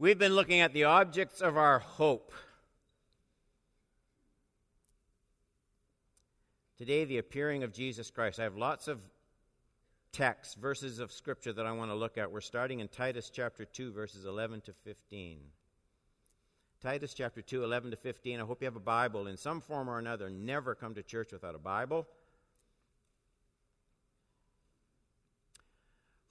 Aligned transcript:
We've 0.00 0.18
been 0.18 0.34
looking 0.34 0.60
at 0.60 0.72
the 0.72 0.84
objects 0.84 1.42
of 1.42 1.58
our 1.58 1.78
hope. 1.78 2.32
Today, 6.78 7.04
the 7.04 7.18
appearing 7.18 7.64
of 7.64 7.74
Jesus 7.74 8.10
Christ. 8.10 8.40
I 8.40 8.44
have 8.44 8.56
lots 8.56 8.88
of 8.88 8.98
texts, 10.10 10.54
verses 10.54 11.00
of 11.00 11.12
Scripture 11.12 11.52
that 11.52 11.66
I 11.66 11.72
want 11.72 11.90
to 11.90 11.94
look 11.94 12.16
at. 12.16 12.32
We're 12.32 12.40
starting 12.40 12.80
in 12.80 12.88
Titus 12.88 13.28
chapter 13.30 13.66
2, 13.66 13.92
verses 13.92 14.24
11 14.24 14.62
to 14.62 14.72
15. 14.72 15.38
Titus 16.80 17.12
chapter 17.12 17.42
2, 17.42 17.62
11 17.62 17.90
to 17.90 17.96
15. 17.98 18.40
I 18.40 18.44
hope 18.44 18.62
you 18.62 18.64
have 18.68 18.76
a 18.76 18.80
Bible 18.80 19.26
in 19.26 19.36
some 19.36 19.60
form 19.60 19.90
or 19.90 19.98
another. 19.98 20.30
Never 20.30 20.74
come 20.74 20.94
to 20.94 21.02
church 21.02 21.30
without 21.30 21.54
a 21.54 21.58
Bible. 21.58 22.08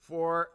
For 0.00 0.48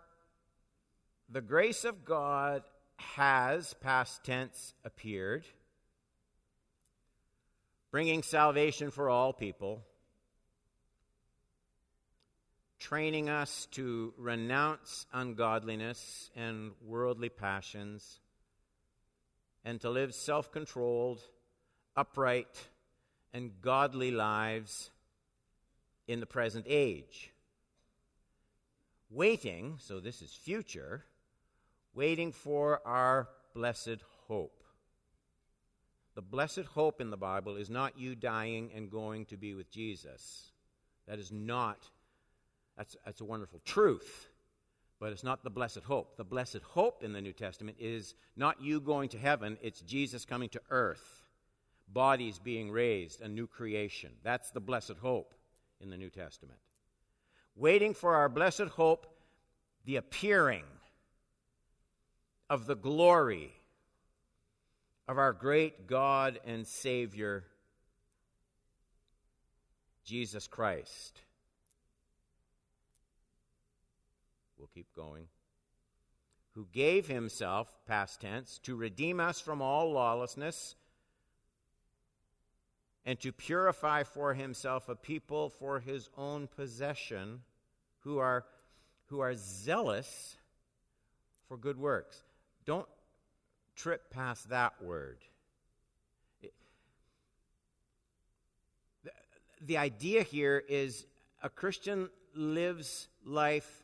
the 1.30 1.40
grace 1.40 1.86
of 1.86 2.04
God 2.04 2.64
has, 2.98 3.74
past 3.76 4.24
tense, 4.24 4.74
appeared, 4.84 5.46
bringing 7.92 8.24
salvation 8.24 8.92
for 8.92 9.10
all 9.10 9.34
people, 9.34 9.82
training 12.80 13.30
us 13.30 13.68
to 13.72 14.14
renounce 14.18 15.06
ungodliness 15.14 16.30
and 16.36 16.72
worldly 16.86 17.30
passions, 17.30 18.20
and 19.64 19.82
to 19.82 19.90
live 19.90 20.14
self 20.14 20.52
controlled, 20.52 21.22
upright, 21.96 22.68
and 23.34 23.52
godly 23.62 24.12
lives 24.12 24.90
in 26.08 26.20
the 26.20 26.26
present 26.26 26.66
age. 26.68 27.32
Waiting, 29.10 29.78
so 29.80 30.00
this 30.00 30.22
is 30.22 30.34
future 30.34 31.04
waiting 31.96 32.32
for 32.32 32.82
our 32.86 33.30
blessed 33.54 33.98
hope. 34.28 34.64
The 36.16 36.22
blessed 36.22 36.66
hope 36.74 37.02
in 37.02 37.10
the 37.10 37.18
Bible 37.18 37.56
is 37.56 37.70
not 37.70 37.98
you 37.98 38.16
dying 38.16 38.72
and 38.76 38.92
going 38.92 39.26
to 39.26 39.38
be 39.38 39.54
with 39.54 39.72
Jesus. 39.72 40.52
That 41.08 41.20
is 41.20 41.32
not, 41.32 41.78
that's, 42.78 42.96
that's 43.06 43.22
a 43.22 43.26
wonderful 43.26 43.62
truth, 43.66 44.28
but 45.00 45.12
it's 45.12 45.24
not 45.24 45.44
the 45.44 45.50
blessed 45.50 45.82
hope. 45.86 46.16
The 46.18 46.24
blessed 46.24 46.60
hope 46.64 47.04
in 47.04 47.14
the 47.14 47.22
New 47.22 47.34
Testament 47.34 47.78
is 47.80 48.16
not 48.36 48.62
you 48.62 48.80
going 48.80 49.10
to 49.10 49.18
heaven, 49.18 49.58
it's 49.62 49.82
Jesus 49.82 50.26
coming 50.26 50.50
to 50.50 50.62
earth, 50.70 51.24
bodies 51.88 52.40
being 52.40 52.72
raised, 52.72 53.22
a 53.22 53.28
new 53.28 53.48
creation. 53.48 54.12
That's 54.24 54.52
the 54.52 54.62
blessed 54.62 54.98
hope 55.02 55.34
in 55.82 55.90
the 55.90 55.98
New 55.98 56.10
Testament. 56.10 56.60
Waiting 57.56 57.94
for 57.94 58.16
our 58.16 58.30
blessed 58.30 58.68
hope, 58.68 59.06
the 59.86 59.98
appearing 59.98 60.64
of 62.50 62.66
the 62.66 62.76
glory 62.76 63.52
of 65.08 65.18
our 65.18 65.34
great 65.34 65.88
God 65.88 66.40
and 66.46 66.66
Savior, 66.66 67.44
Jesus 70.04 70.48
Christ. 70.48 71.22
We'll 74.58 74.70
keep 74.74 74.88
going. 74.96 75.28
Who 76.54 76.68
gave 76.72 77.08
himself, 77.08 77.68
past 77.86 78.22
tense, 78.22 78.60
to 78.64 78.76
redeem 78.76 79.20
us 79.20 79.42
from 79.42 79.62
all 79.62 79.92
lawlessness 79.92 80.76
and 83.06 83.20
to 83.20 83.32
purify 83.32 84.04
for 84.04 84.34
himself 84.34 84.90
a 84.90 84.96
people 84.96 85.50
for 85.50 85.80
his 85.80 86.10
own 86.18 86.48
possession 86.48 87.42
who 88.00 88.18
are, 88.18 88.46
who 89.08 89.20
are 89.20 89.36
zealous 89.36 90.38
for 91.48 91.58
good 91.58 91.78
works. 91.78 92.25
Don't 92.66 92.88
trip 93.76 94.10
past 94.10 94.50
that 94.50 94.74
word. 94.82 95.18
the, 99.04 99.12
the 99.62 99.78
idea 99.78 100.24
here 100.24 100.64
is 100.68 101.06
a 101.44 101.50
Christian 101.50 102.10
lives 102.34 103.08
life 103.26 103.84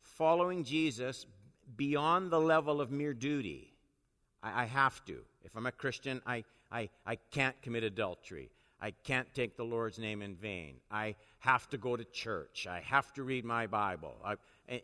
following 0.00 0.64
Jesus 0.64 1.26
beyond 1.76 2.30
the 2.30 2.40
level 2.40 2.80
of 2.80 2.90
mere 2.90 3.14
duty. 3.14 3.72
I, 4.42 4.62
I 4.62 4.64
have 4.66 5.04
to. 5.06 5.18
If 5.44 5.56
I'm 5.56 5.66
a 5.66 5.72
Christian, 5.72 6.20
I, 6.26 6.44
I, 6.70 6.88
I 7.06 7.16
can't 7.16 7.60
commit 7.62 7.82
adultery. 7.82 8.50
I 8.80 8.90
can't 9.04 9.32
take 9.32 9.56
the 9.56 9.64
Lord's 9.64 9.98
name 9.98 10.22
in 10.22 10.34
vain. 10.34 10.76
I 10.90 11.14
have 11.38 11.68
to 11.70 11.78
go 11.78 11.96
to 11.96 12.04
church. 12.04 12.66
I 12.68 12.80
have 12.80 13.12
to 13.14 13.22
read 13.22 13.44
my 13.44 13.66
Bible. 13.66 14.14
I, 14.24 14.34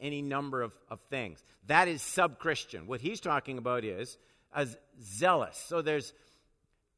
any 0.00 0.22
number 0.22 0.62
of, 0.62 0.72
of 0.88 1.00
things. 1.10 1.42
That 1.66 1.88
is 1.88 2.02
sub 2.02 2.38
Christian. 2.38 2.86
What 2.86 3.00
he's 3.00 3.20
talking 3.20 3.58
about 3.58 3.84
is 3.84 4.18
as 4.54 4.76
zealous. 5.02 5.62
So 5.68 5.82
there's 5.82 6.12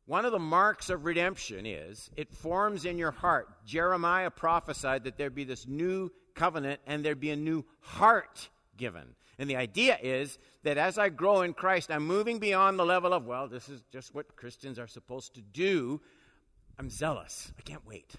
one 0.06 0.25
of 0.25 0.33
the 0.33 0.39
marks 0.39 0.91
of 0.91 1.05
redemption 1.05 1.67
is 1.67 2.11
it 2.17 2.33
forms 2.33 2.84
in 2.84 2.99
your 2.99 3.12
heart. 3.12 3.49
Jeremiah 3.65 4.31
prophesied 4.31 5.05
that 5.05 5.17
there'd 5.17 5.34
be 5.34 5.45
this 5.45 5.67
new 5.67 6.11
covenant 6.34 6.81
and 6.87 7.05
there'd 7.05 7.21
be 7.21 7.31
a 7.31 7.37
new 7.37 7.65
heart 7.81 8.49
given. 8.77 9.15
And 9.39 9.49
the 9.49 9.56
idea 9.56 9.97
is 10.03 10.39
that 10.65 10.79
as 10.79 10.99
I 10.99 11.09
grow 11.09 11.43
in 11.43 11.55
Christ, 11.55 11.91
I'm 11.91 12.06
moving 12.06 12.39
beyond 12.39 12.79
the 12.79 12.84
level 12.84 13.12
of, 13.12 13.25
well, 13.25 13.49
this 13.49 13.69
is 13.69 13.83
just 13.93 14.15
what 14.15 14.37
Christians 14.37 14.79
are 14.79 14.87
supposed 14.87 15.34
to 15.34 15.41
do. 15.41 16.00
I'm 16.79 16.91
zealous. 16.91 17.53
I 17.59 17.62
can't 17.62 17.87
wait. 17.87 18.15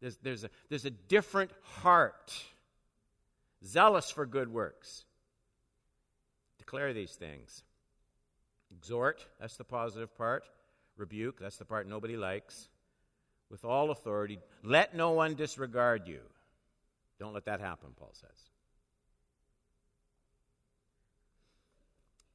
There's, 0.00 0.16
there's, 0.22 0.44
a, 0.44 0.50
there's 0.68 0.86
a 0.86 0.90
different 0.90 1.50
heart, 1.62 2.32
zealous 3.64 4.10
for 4.10 4.26
good 4.26 4.52
works. 4.52 5.04
Declare 6.58 6.92
these 6.92 7.12
things. 7.12 7.64
Exhort, 8.70 9.26
that's 9.40 9.56
the 9.56 9.64
positive 9.64 10.16
part. 10.16 10.44
Rebuke, 10.96 11.40
that's 11.40 11.56
the 11.56 11.64
part 11.64 11.88
nobody 11.88 12.16
likes. 12.16 12.68
With 13.50 13.64
all 13.64 13.90
authority, 13.90 14.38
let 14.62 14.94
no 14.94 15.10
one 15.10 15.34
disregard 15.34 16.06
you. 16.06 16.20
Don't 17.18 17.34
let 17.34 17.46
that 17.46 17.60
happen, 17.60 17.90
Paul 17.98 18.12
says. 18.12 18.50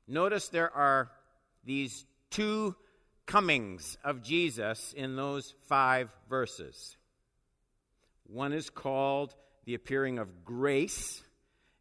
Notice 0.07 0.49
there 0.49 0.75
are 0.75 1.09
these 1.63 2.05
two 2.29 2.75
comings 3.25 3.97
of 4.03 4.21
Jesus 4.21 4.93
in 4.95 5.15
those 5.15 5.53
five 5.67 6.09
verses. 6.29 6.97
One 8.27 8.53
is 8.53 8.69
called 8.69 9.33
the 9.65 9.75
appearing 9.75 10.19
of 10.19 10.45
grace, 10.45 11.23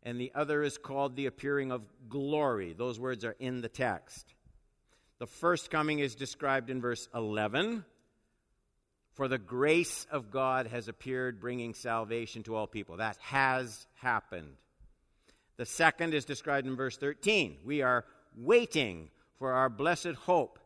and 0.02 0.20
the 0.20 0.32
other 0.34 0.62
is 0.62 0.78
called 0.78 1.16
the 1.16 1.26
appearing 1.26 1.72
of 1.72 1.82
glory. 2.08 2.72
Those 2.72 2.98
words 2.98 3.24
are 3.24 3.36
in 3.38 3.60
the 3.60 3.68
text. 3.68 4.34
The 5.18 5.26
first 5.26 5.70
coming 5.70 6.00
is 6.00 6.14
described 6.14 6.70
in 6.70 6.80
verse 6.80 7.08
11. 7.14 7.84
For 9.14 9.28
the 9.28 9.38
grace 9.38 10.06
of 10.10 10.30
God 10.30 10.66
has 10.66 10.88
appeared, 10.88 11.40
bringing 11.40 11.72
salvation 11.72 12.42
to 12.44 12.56
all 12.56 12.66
people. 12.66 12.96
That 12.96 13.16
has 13.20 13.86
happened. 13.94 14.56
The 15.56 15.66
second 15.66 16.14
is 16.14 16.24
described 16.24 16.66
in 16.66 16.74
verse 16.74 16.96
13. 16.96 17.58
We 17.64 17.82
are 17.82 18.04
waiting 18.36 19.10
for 19.38 19.52
our 19.52 19.68
blessed 19.68 20.14
hope 20.14 20.58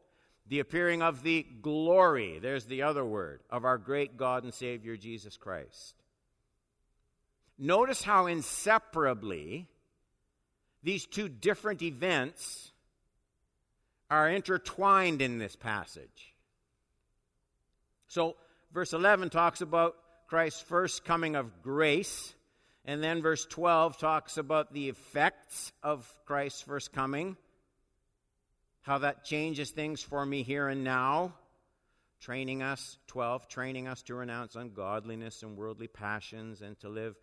the 0.49 0.61
appearing 0.61 1.03
of 1.03 1.23
the 1.23 1.47
glory, 1.61 2.39
there's 2.39 2.65
the 2.65 2.83
other 2.83 3.05
word, 3.05 3.43
of 3.51 3.65
our 3.65 3.77
great 3.77 4.17
God 4.17 4.45
and 4.45 4.55
Savior 4.55 4.97
Jesus 4.97 5.37
Christ. 5.37 5.95
Notice 7.59 8.03
how 8.03 8.27
inseparably 8.27 9.69
these 10.83 11.07
two 11.07 11.29
different 11.29 11.83
events 11.83 12.73
are 14.11 14.29
intertwined 14.29 15.21
in 15.21 15.39
this 15.39 15.57
passage. 15.57 16.35
So, 18.07 18.37
verse 18.73 18.93
11 18.93 19.31
talks 19.31 19.61
about 19.61 19.97
Christ's 20.29 20.63
first 20.63 21.05
coming 21.05 21.37
of 21.37 21.63
grace, 21.63 22.35
and 22.85 23.03
then 23.03 23.21
verse 23.21 23.45
12 23.47 23.99
talks 23.99 24.39
about 24.39 24.73
the 24.73 24.89
effects 24.89 25.73
of 25.83 26.11
Christ's 26.27 26.63
first 26.63 26.93
coming 26.93 27.37
how 28.89 28.97
that 28.97 29.23
changes 29.23 29.71
things 29.71 30.03
for 30.03 30.25
me 30.25 30.43
here 30.43 30.67
and 30.69 30.83
now. 30.83 31.35
Training 32.21 32.63
us, 32.63 32.97
12, 33.09 33.47
training 33.47 33.87
us 33.87 34.03
to 34.05 34.15
renounce 34.15 34.57
ungodliness 34.57 35.43
and 35.43 35.59
worldly 35.59 35.89
passions 35.89 36.63
and 36.63 36.81
to 36.81 36.89
live 36.89 37.15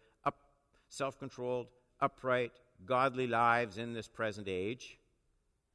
self 0.89 1.19
controlled, 1.19 1.67
upright, 1.99 2.51
godly 2.85 3.27
lives 3.27 3.77
in 3.77 3.93
this 3.93 4.07
present 4.07 4.47
age. 4.47 4.97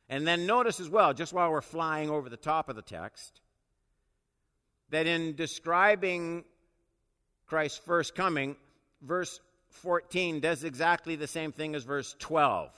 And 0.09 0.27
then 0.27 0.47
notice 0.47 0.81
as 0.81 0.89
well, 0.89 1.15
just 1.15 1.33
while 1.33 1.51
we're 1.51 1.61
flying 1.61 2.11
over 2.11 2.29
the 2.29 2.37
top 2.37 2.69
of 2.69 2.77
the 2.77 2.83
text, 2.83 3.41
that 4.91 5.07
in 5.07 5.37
describing 5.37 6.45
Christ's 7.47 7.79
first 7.79 8.15
coming, 8.15 8.57
verse 9.03 9.41
14 9.69 10.41
does 10.41 10.65
exactly 10.65 11.17
the 11.17 11.29
same 11.29 11.53
thing 11.53 11.75
as 11.75 11.85
verse 11.85 12.17
12. 12.19 12.71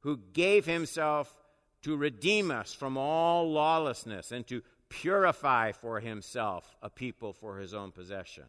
Who 0.00 0.18
gave 0.32 0.64
himself 0.64 1.34
to 1.82 1.96
redeem 1.96 2.50
us 2.50 2.72
from 2.72 2.96
all 2.96 3.50
lawlessness 3.50 4.32
and 4.32 4.46
to 4.46 4.62
purify 4.88 5.72
for 5.72 6.00
himself 6.00 6.76
a 6.82 6.90
people 6.90 7.32
for 7.32 7.58
his 7.58 7.74
own 7.74 7.90
possession. 7.92 8.44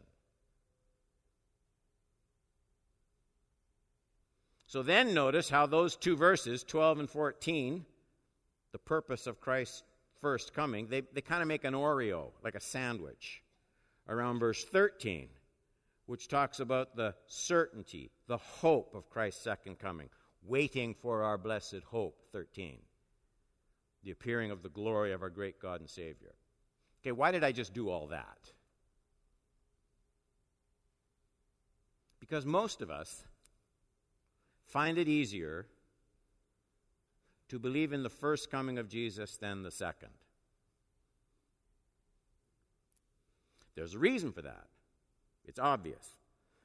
So 4.72 4.82
then 4.82 5.12
notice 5.12 5.50
how 5.50 5.66
those 5.66 5.96
two 5.96 6.16
verses, 6.16 6.64
12 6.64 7.00
and 7.00 7.10
14, 7.10 7.84
the 8.72 8.78
purpose 8.78 9.26
of 9.26 9.38
Christ's 9.38 9.82
first 10.22 10.54
coming, 10.54 10.86
they, 10.86 11.02
they 11.12 11.20
kind 11.20 11.42
of 11.42 11.48
make 11.48 11.64
an 11.64 11.74
Oreo, 11.74 12.30
like 12.42 12.54
a 12.54 12.60
sandwich, 12.60 13.42
around 14.08 14.38
verse 14.38 14.64
13, 14.64 15.28
which 16.06 16.26
talks 16.26 16.58
about 16.58 16.96
the 16.96 17.14
certainty, 17.26 18.12
the 18.28 18.38
hope 18.38 18.94
of 18.94 19.10
Christ's 19.10 19.44
second 19.44 19.78
coming, 19.78 20.08
waiting 20.42 20.94
for 20.94 21.22
our 21.22 21.36
blessed 21.36 21.82
hope, 21.84 22.16
13, 22.32 22.78
the 24.04 24.10
appearing 24.10 24.50
of 24.50 24.62
the 24.62 24.70
glory 24.70 25.12
of 25.12 25.20
our 25.20 25.28
great 25.28 25.60
God 25.60 25.80
and 25.80 25.90
Savior. 25.90 26.32
Okay, 27.02 27.12
why 27.12 27.30
did 27.30 27.44
I 27.44 27.52
just 27.52 27.74
do 27.74 27.90
all 27.90 28.06
that? 28.06 28.38
Because 32.20 32.46
most 32.46 32.80
of 32.80 32.90
us 32.90 33.22
find 34.72 34.96
it 34.96 35.06
easier 35.06 35.66
to 37.48 37.58
believe 37.58 37.92
in 37.92 38.02
the 38.02 38.08
first 38.08 38.50
coming 38.50 38.78
of 38.78 38.88
Jesus 38.88 39.36
than 39.36 39.62
the 39.62 39.70
second. 39.70 40.08
There's 43.74 43.94
a 43.94 43.98
reason 43.98 44.32
for 44.32 44.40
that. 44.40 44.64
It's 45.44 45.58
obvious. 45.58 46.08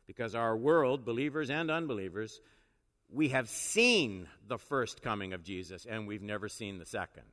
Because 0.05 0.35
our 0.35 0.55
world, 0.55 1.03
believers 1.03 1.49
and 1.49 1.69
unbelievers, 1.69 2.39
we 3.11 3.29
have 3.29 3.49
seen 3.49 4.27
the 4.47 4.57
first 4.57 5.01
coming 5.01 5.33
of 5.33 5.43
Jesus 5.43 5.85
and 5.85 6.07
we've 6.07 6.21
never 6.21 6.47
seen 6.47 6.77
the 6.77 6.85
second. 6.85 7.23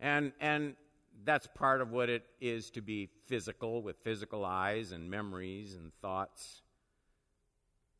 And, 0.00 0.32
and 0.40 0.76
that's 1.24 1.46
part 1.54 1.80
of 1.80 1.90
what 1.90 2.08
it 2.08 2.24
is 2.40 2.70
to 2.72 2.80
be 2.80 3.08
physical 3.26 3.82
with 3.82 3.96
physical 3.98 4.44
eyes 4.44 4.92
and 4.92 5.10
memories 5.10 5.74
and 5.74 5.92
thoughts. 6.00 6.62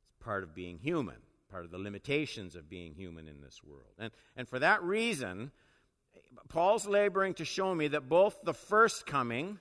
It's 0.08 0.24
part 0.24 0.42
of 0.42 0.54
being 0.54 0.78
human, 0.78 1.16
part 1.50 1.64
of 1.64 1.70
the 1.70 1.78
limitations 1.78 2.56
of 2.56 2.68
being 2.68 2.94
human 2.94 3.28
in 3.28 3.40
this 3.40 3.60
world. 3.64 3.94
And, 3.98 4.10
and 4.36 4.48
for 4.48 4.58
that 4.58 4.82
reason, 4.82 5.50
Paul's 6.48 6.86
laboring 6.86 7.34
to 7.34 7.44
show 7.44 7.74
me 7.74 7.88
that 7.88 8.08
both 8.08 8.38
the 8.42 8.54
first 8.54 9.06
coming 9.06 9.58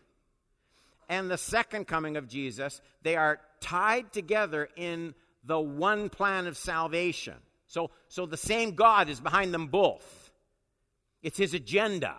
and 1.08 1.30
the 1.30 1.38
second 1.38 1.86
coming 1.86 2.18
of 2.18 2.28
Jesus, 2.28 2.82
they 3.02 3.16
are 3.16 3.40
tied 3.62 4.12
together 4.12 4.70
in 4.76 5.16
the 5.44 5.60
one 5.60 6.10
plan 6.10 6.48
of 6.48 6.58
salvation. 6.58 7.36
So, 7.68 7.92
so 8.08 8.26
the 8.26 8.38
same 8.38 8.76
God 8.76 9.10
is 9.10 9.20
behind 9.20 9.54
them 9.54 9.68
both. 9.68 10.32
It's 11.22 11.38
his 11.38 11.54
agenda. 11.54 12.16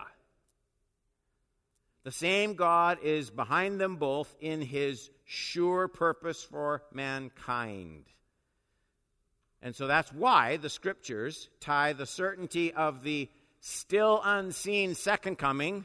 The 2.03 2.13
same 2.13 2.55
God 2.55 2.99
is 3.03 3.31
behind 3.31 3.81
them 3.81 3.97
both 3.97 4.35
in 4.41 4.63
his 4.63 5.11
sure 5.27 5.87
purpose 5.89 6.43
for 6.43 6.83
mankind. 6.93 8.05
And 9.63 9.77
so 9.77 9.87
that's 9.87 10.13
why 10.13 10.57
the 10.57 10.71
scriptures 10.71 11.49
tie 11.61 11.93
the 11.93 12.07
certainty 12.07 12.73
of 12.73 13.03
the 13.03 13.29
still 13.61 14.21
unseen 14.25 14.95
second 14.95 15.37
coming, 15.37 15.85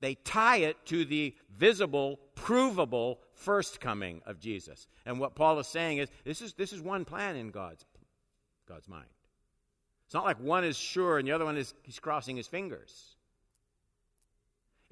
they 0.00 0.14
tie 0.14 0.58
it 0.58 0.76
to 0.86 1.06
the 1.06 1.34
visible, 1.56 2.20
provable 2.34 3.20
first 3.32 3.80
coming 3.80 4.20
of 4.26 4.38
Jesus. 4.38 4.86
And 5.06 5.18
what 5.18 5.34
Paul 5.34 5.58
is 5.58 5.66
saying 5.66 5.98
is 5.98 6.10
this 6.24 6.42
is, 6.42 6.52
this 6.52 6.74
is 6.74 6.82
one 6.82 7.06
plan 7.06 7.36
in 7.36 7.50
God's, 7.50 7.86
God's 8.68 8.88
mind. 8.88 9.06
It's 10.04 10.14
not 10.14 10.24
like 10.24 10.38
one 10.38 10.64
is 10.64 10.76
sure 10.76 11.18
and 11.18 11.26
the 11.26 11.32
other 11.32 11.46
one 11.46 11.56
is 11.56 11.72
he's 11.82 11.98
crossing 11.98 12.36
his 12.36 12.46
fingers. 12.46 13.16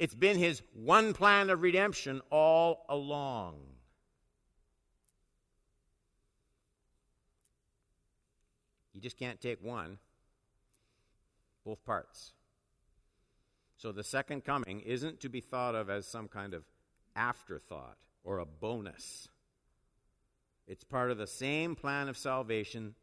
It's 0.03 0.17
been 0.17 0.37
his 0.37 0.63
one 0.75 1.15
plan 1.15 1.49
of 1.49 1.63
redemption 1.63 2.23
all 2.29 2.85
along. 2.89 3.61
You 8.93 9.01
just 9.01 9.17
can't 9.17 9.41
take 9.41 9.63
one, 9.63 9.99
both 11.65 11.85
parts. 11.85 12.33
So 13.77 13.93
the 13.93 14.03
second 14.03 14.43
coming 14.45 14.81
isn't 14.81 15.21
to 15.21 15.29
be 15.29 15.41
thought 15.41 15.77
of 15.77 15.89
as 15.89 16.05
some 16.05 16.27
kind 16.27 16.53
of 16.53 16.65
afterthought 17.15 17.97
or 18.25 18.41
a 18.41 18.45
bonus. 18.45 19.29
It's 20.67 20.83
part 20.83 21.13
of 21.13 21.19
the 21.19 21.29
same 21.29 21.77
plan 21.77 22.09
of 22.09 22.19
salvation 22.19 22.97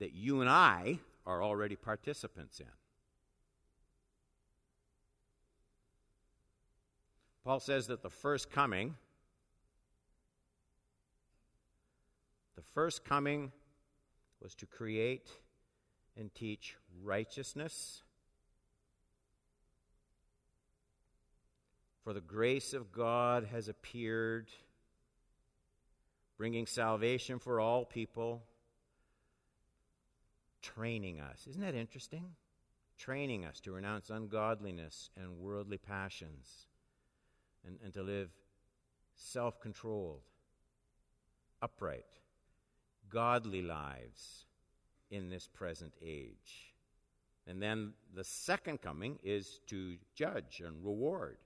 that 0.00 0.12
you 0.12 0.40
and 0.40 0.50
I 0.50 0.98
are 1.24 1.40
already 1.40 1.76
participants 1.76 2.58
in. 2.58 2.79
Paul 7.44 7.60
says 7.60 7.86
that 7.86 8.02
the 8.02 8.10
first 8.10 8.50
coming, 8.50 8.96
the 12.54 12.62
first 12.74 13.04
coming 13.04 13.50
was 14.42 14.54
to 14.56 14.66
create 14.66 15.30
and 16.18 16.34
teach 16.34 16.76
righteousness. 17.02 18.02
For 22.04 22.12
the 22.12 22.20
grace 22.20 22.74
of 22.74 22.92
God 22.92 23.48
has 23.52 23.68
appeared, 23.68 24.50
bringing 26.36 26.66
salvation 26.66 27.38
for 27.38 27.58
all 27.58 27.84
people, 27.86 28.42
training 30.60 31.20
us. 31.20 31.46
Isn't 31.48 31.62
that 31.62 31.74
interesting? 31.74 32.34
Training 32.98 33.46
us 33.46 33.60
to 33.60 33.72
renounce 33.72 34.10
ungodliness 34.10 35.08
and 35.16 35.38
worldly 35.38 35.78
passions 35.78 36.66
and, 37.66 37.78
and 37.84 37.92
to 37.94 38.02
live 38.02 38.30
self 39.14 39.60
controlled, 39.60 40.22
upright, 41.62 42.04
godly 43.08 43.62
lives 43.62 44.46
in 45.10 45.28
this 45.28 45.46
present 45.46 45.92
age. 46.02 46.74
And 47.46 47.60
then 47.60 47.94
the 48.14 48.24
second 48.24 48.80
coming 48.80 49.18
is 49.22 49.60
to 49.66 49.96
judge 50.14 50.62
and 50.64 50.84
reward 50.84 51.38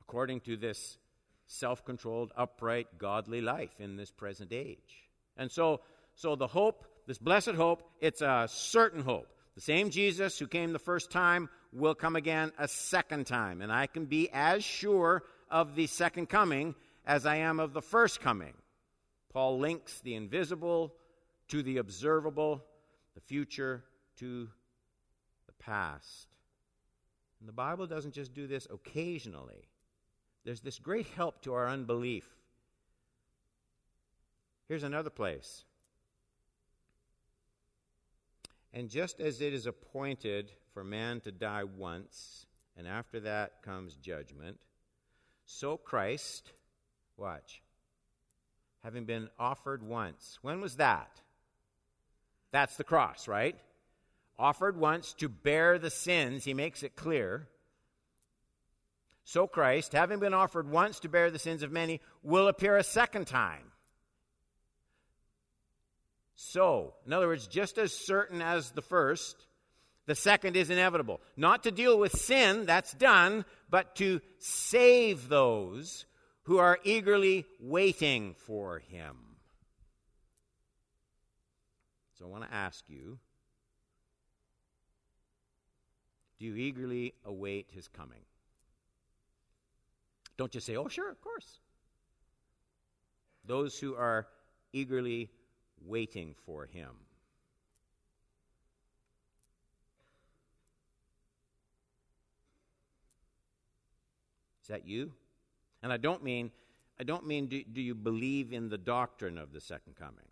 according 0.00 0.40
to 0.40 0.56
this 0.56 0.98
self 1.46 1.84
controlled, 1.84 2.32
upright, 2.36 2.86
godly 2.98 3.40
life 3.40 3.74
in 3.78 3.96
this 3.96 4.10
present 4.10 4.52
age. 4.52 5.08
And 5.36 5.50
so, 5.50 5.80
so 6.14 6.36
the 6.36 6.46
hope, 6.46 6.86
this 7.06 7.18
blessed 7.18 7.50
hope, 7.50 7.82
it's 8.00 8.22
a 8.22 8.46
certain 8.48 9.02
hope. 9.02 9.28
The 9.54 9.60
same 9.60 9.90
Jesus 9.90 10.38
who 10.38 10.46
came 10.46 10.72
the 10.72 10.78
first 10.78 11.10
time 11.10 11.48
will 11.72 11.94
come 11.94 12.16
again 12.16 12.52
a 12.58 12.66
second 12.66 13.26
time. 13.26 13.60
And 13.62 13.72
I 13.72 13.86
can 13.86 14.06
be 14.06 14.28
as 14.32 14.64
sure 14.64 15.22
of 15.50 15.76
the 15.76 15.86
second 15.86 16.28
coming 16.28 16.74
as 17.06 17.26
I 17.26 17.36
am 17.36 17.60
of 17.60 17.72
the 17.72 17.82
first 17.82 18.20
coming. 18.20 18.54
Paul 19.32 19.58
links 19.58 20.00
the 20.00 20.14
invisible 20.14 20.94
to 21.48 21.62
the 21.62 21.78
observable, 21.78 22.64
the 23.14 23.20
future 23.20 23.84
to 24.16 24.48
the 25.46 25.52
past. 25.58 26.28
And 27.40 27.48
the 27.48 27.52
Bible 27.52 27.86
doesn't 27.86 28.14
just 28.14 28.32
do 28.32 28.46
this 28.46 28.66
occasionally, 28.72 29.68
there's 30.44 30.60
this 30.60 30.78
great 30.78 31.06
help 31.16 31.42
to 31.42 31.54
our 31.54 31.68
unbelief. 31.68 32.28
Here's 34.68 34.82
another 34.82 35.10
place. 35.10 35.64
And 38.74 38.90
just 38.90 39.20
as 39.20 39.40
it 39.40 39.54
is 39.54 39.66
appointed 39.66 40.50
for 40.72 40.82
man 40.82 41.20
to 41.20 41.30
die 41.30 41.62
once, 41.62 42.44
and 42.76 42.88
after 42.88 43.20
that 43.20 43.62
comes 43.62 43.94
judgment, 43.94 44.58
so 45.46 45.76
Christ, 45.76 46.50
watch, 47.16 47.62
having 48.82 49.04
been 49.04 49.28
offered 49.38 49.84
once. 49.84 50.40
When 50.42 50.60
was 50.60 50.76
that? 50.76 51.20
That's 52.50 52.76
the 52.76 52.82
cross, 52.82 53.28
right? 53.28 53.56
Offered 54.40 54.76
once 54.76 55.12
to 55.14 55.28
bear 55.28 55.78
the 55.78 55.88
sins, 55.88 56.44
he 56.44 56.52
makes 56.52 56.82
it 56.82 56.96
clear. 56.96 57.46
So 59.22 59.46
Christ, 59.46 59.92
having 59.92 60.18
been 60.18 60.34
offered 60.34 60.68
once 60.68 60.98
to 61.00 61.08
bear 61.08 61.30
the 61.30 61.38
sins 61.38 61.62
of 61.62 61.70
many, 61.70 62.00
will 62.24 62.48
appear 62.48 62.76
a 62.76 62.82
second 62.82 63.28
time 63.28 63.70
so. 66.36 66.94
In 67.06 67.12
other 67.12 67.26
words, 67.26 67.46
just 67.46 67.78
as 67.78 67.92
certain 67.92 68.42
as 68.42 68.70
the 68.70 68.82
first, 68.82 69.46
the 70.06 70.14
second 70.14 70.56
is 70.56 70.70
inevitable. 70.70 71.20
Not 71.36 71.64
to 71.64 71.70
deal 71.70 71.98
with 71.98 72.18
sin, 72.18 72.66
that's 72.66 72.92
done, 72.92 73.44
but 73.70 73.96
to 73.96 74.20
save 74.38 75.28
those 75.28 76.06
who 76.44 76.58
are 76.58 76.78
eagerly 76.84 77.46
waiting 77.60 78.34
for 78.46 78.78
him. 78.78 79.16
So 82.18 82.26
I 82.26 82.28
want 82.28 82.44
to 82.44 82.54
ask 82.54 82.84
you 82.88 83.18
do 86.38 86.46
you 86.46 86.56
eagerly 86.56 87.14
await 87.24 87.68
his 87.70 87.88
coming? 87.88 88.20
Don't 90.36 90.50
just 90.50 90.66
say, 90.66 90.76
oh, 90.76 90.88
sure, 90.88 91.10
of 91.10 91.20
course. 91.20 91.60
Those 93.46 93.78
who 93.78 93.94
are 93.94 94.26
eagerly 94.72 95.30
waiting 95.86 96.34
for 96.44 96.66
him. 96.66 96.90
Is 104.62 104.68
that 104.68 104.86
you? 104.86 105.12
And 105.82 105.92
I 105.92 105.98
don't 105.98 106.24
mean 106.24 106.50
I 106.98 107.04
don't 107.04 107.26
mean 107.26 107.46
do, 107.46 107.62
do 107.64 107.82
you 107.82 107.94
believe 107.94 108.52
in 108.52 108.68
the 108.68 108.78
doctrine 108.78 109.36
of 109.36 109.52
the 109.52 109.60
second 109.60 109.96
coming. 109.96 110.28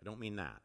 I 0.00 0.04
don't 0.04 0.18
mean 0.18 0.36
that. 0.36 0.60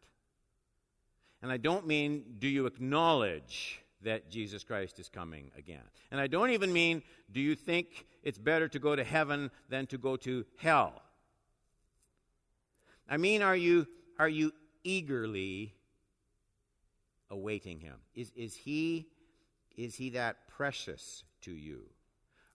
And 1.41 1.51
I 1.51 1.57
don't 1.57 1.85
mean 1.85 2.23
do 2.39 2.47
you 2.47 2.65
acknowledge 2.65 3.81
that 4.01 4.31
Jesus 4.31 4.63
Christ 4.63 4.97
is 4.97 5.09
coming 5.09 5.51
again. 5.55 5.83
And 6.09 6.19
I 6.19 6.25
don't 6.25 6.49
even 6.49 6.73
mean 6.73 7.03
do 7.31 7.39
you 7.39 7.53
think 7.53 8.07
it's 8.23 8.39
better 8.39 8.67
to 8.69 8.79
go 8.79 8.95
to 8.95 9.03
heaven 9.03 9.51
than 9.69 9.85
to 9.87 9.97
go 9.99 10.15
to 10.17 10.43
hell. 10.57 11.01
I 13.07 13.17
mean 13.17 13.43
are 13.43 13.55
you 13.55 13.87
are 14.21 14.29
you 14.29 14.51
eagerly 14.83 15.73
awaiting 17.31 17.79
him? 17.79 17.95
Is 18.13 18.31
is 18.35 18.55
he 18.55 19.07
is 19.75 19.95
he 19.95 20.11
that 20.11 20.47
precious 20.47 21.23
to 21.41 21.51
you? 21.51 21.85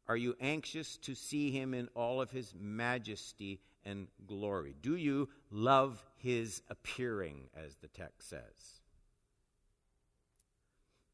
Are 0.06 0.16
you 0.16 0.37
anxious 0.40 0.96
to 0.99 1.16
see 1.16 1.50
him 1.50 1.75
in 1.75 1.88
all 1.96 2.20
of 2.20 2.30
his 2.30 2.54
majesty 2.56 3.58
and 3.85 4.06
glory? 4.28 4.76
Do 4.80 4.94
you 4.94 5.28
love 5.50 6.00
his 6.18 6.62
appearing, 6.70 7.49
as 7.56 7.75
the 7.75 7.88
text 7.88 8.30
says? 8.30 8.80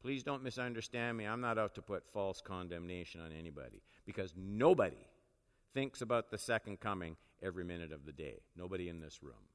Please 0.02 0.23
don't 0.23 0.42
misunderstand 0.42 1.16
me. 1.16 1.25
I'm 1.25 1.40
not 1.40 1.56
out 1.56 1.76
to 1.76 1.82
put 1.82 2.04
false 2.12 2.42
condemnation 2.42 3.23
on 3.23 3.32
anybody 3.32 3.80
because 4.04 4.35
nobody 4.37 5.06
thinks 5.73 6.02
about 6.02 6.30
the 6.30 6.37
second 6.37 6.78
coming 6.78 7.16
every 7.42 7.64
minute 7.64 7.92
of 7.92 8.04
the 8.04 8.12
day. 8.12 8.42
Nobody 8.54 8.90
in 8.90 9.00
this 9.00 9.23
room. 9.23 9.51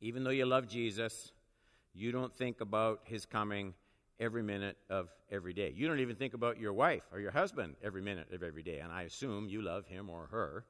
Even 0.00 0.24
though 0.24 0.30
you 0.30 0.46
love 0.46 0.68
Jesus, 0.68 1.32
you 1.94 2.12
don't 2.12 2.32
think 2.32 2.60
about 2.60 3.00
his 3.04 3.24
coming 3.26 3.74
every 4.20 4.42
minute 4.42 4.76
of 4.88 5.08
every 5.30 5.52
day. 5.52 5.72
You 5.74 5.88
don't 5.88 6.00
even 6.00 6.16
think 6.16 6.34
about 6.34 6.58
your 6.58 6.72
wife 6.72 7.02
or 7.12 7.20
your 7.20 7.30
husband 7.30 7.76
every 7.82 8.02
minute 8.02 8.28
of 8.32 8.42
every 8.42 8.62
day, 8.62 8.78
and 8.78 8.92
I 8.92 9.02
assume 9.02 9.48
you 9.48 9.62
love 9.62 9.86
him 9.86 10.10
or 10.10 10.28
her. 10.30 10.64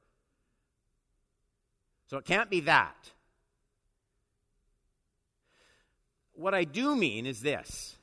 So 2.09 2.18
it 2.18 2.25
can't 2.25 2.50
be 2.50 2.61
that. 2.61 3.11
What 6.33 6.54
I 6.54 6.64
do 6.64 6.95
mean 6.95 7.26
is 7.26 7.40
this 7.40 7.97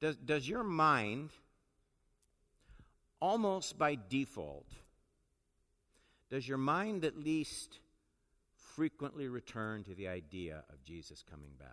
Does, 0.00 0.16
does 0.16 0.48
your 0.48 0.62
mind, 0.64 1.30
almost 3.20 3.76
by 3.76 3.98
default, 4.08 4.66
does 6.30 6.46
your 6.46 6.58
mind 6.58 7.04
at 7.04 7.18
least 7.18 7.78
frequently 8.74 9.28
return 9.28 9.82
to 9.84 9.94
the 9.94 10.08
idea 10.08 10.62
of 10.72 10.84
Jesus 10.84 11.24
coming 11.28 11.52
back? 11.58 11.68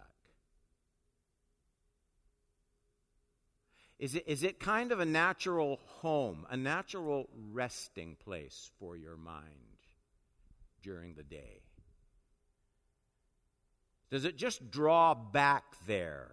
Is 4.00 4.16
it, 4.16 4.26
is 4.28 4.44
it 4.44 4.60
kind 4.60 4.92
of 4.92 5.00
a 5.00 5.06
natural 5.06 5.80
home, 6.02 6.46
a 6.50 6.58
natural 6.58 7.30
resting 7.52 8.16
place 8.24 8.70
for 8.80 8.96
your 8.96 9.18
mind 9.18 9.78
during 10.84 11.16
the 11.16 11.24
day? 11.24 11.62
Does 14.10 14.24
it 14.24 14.38
just 14.38 14.72
draw 14.72 15.14
back 15.14 15.64
there? 15.88 16.32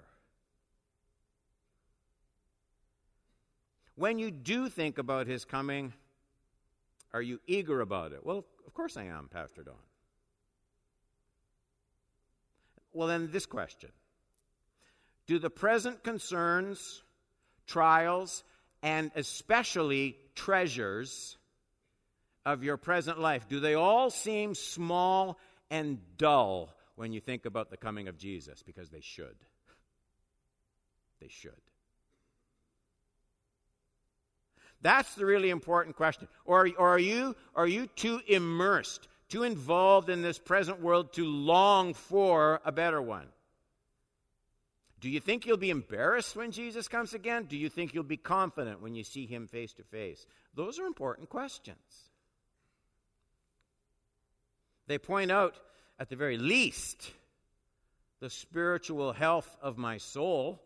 When 3.97 4.19
you 4.19 4.31
do 4.31 4.69
think 4.69 4.99
about 4.99 5.27
his 5.27 5.45
coming, 5.45 5.93
are 7.15 7.23
you 7.23 7.41
eager 7.47 7.81
about 7.81 8.13
it? 8.13 8.27
Well, 8.27 8.45
of 8.67 8.75
course 8.75 8.97
I 8.97 9.05
am, 9.05 9.29
Pastor 9.33 9.63
Don. 9.63 9.75
Well, 12.93 13.09
then, 13.09 13.31
this 13.33 13.47
question 13.47 13.91
Do 15.27 15.39
the 15.39 15.49
present 15.49 16.03
concerns 16.03 17.03
trials, 17.67 18.45
and 18.83 19.11
especially 19.15 20.17
treasures 20.35 21.39
of 22.45 22.63
your 22.63 22.77
present 22.77 23.19
life, 23.19 23.49
do 23.49 23.61
they 23.61 23.75
all 23.75 24.11
seem 24.11 24.55
small 24.55 25.39
and 25.71 25.99
dull 26.19 26.75
when 26.97 27.13
you 27.13 27.21
think 27.21 27.47
about 27.47 27.71
the 27.71 27.77
coming 27.77 28.09
of 28.09 28.19
Jesus? 28.19 28.63
Because 28.63 28.91
they 28.91 29.01
should. 29.01 29.37
They 31.21 31.29
should. 31.29 31.53
That's 34.85 35.15
the 35.15 35.25
really 35.25 35.49
important 35.49 35.97
question. 35.97 36.29
Or, 36.45 36.69
or 36.79 36.91
are, 36.91 36.99
you, 36.99 37.35
are 37.57 37.67
you 37.67 37.87
too 37.87 38.21
immersed, 38.29 39.09
too 39.31 39.43
involved 39.43 40.11
in 40.11 40.21
this 40.21 40.39
present 40.39 40.83
world 40.83 41.15
to 41.15 41.25
long 41.25 41.95
for 41.95 42.61
a 42.67 42.71
better 42.71 43.01
one? 43.01 43.27
Do 45.01 45.09
you 45.09 45.21
think 45.21 45.47
you'll 45.47 45.57
be 45.57 45.71
embarrassed 45.71 46.37
when 46.37 46.51
Jesus 46.51 46.87
comes 46.87 47.15
again? 47.15 47.47
Do 47.47 47.57
you 47.57 47.71
think 47.71 47.95
you'll 47.95 48.05
be 48.05 48.19
confident 48.19 48.83
when 48.83 48.95
you 48.95 49.05
see 49.05 49.25
him 49.25 49.47
face 49.47 49.73
to 49.75 49.83
face? 49.85 50.27
Those 50.55 50.79
are 50.79 50.87
important 50.87 51.31
questions. 51.31 52.11
They 54.87 54.99
point 54.99 55.31
out, 55.31 55.59
at 55.99 56.11
the 56.11 56.17
very 56.17 56.37
least, 56.37 57.11
the 58.21 58.29
spiritual 58.29 59.15
health 59.15 59.57
of 59.63 59.79
my 59.79 59.97
soul. 59.97 60.61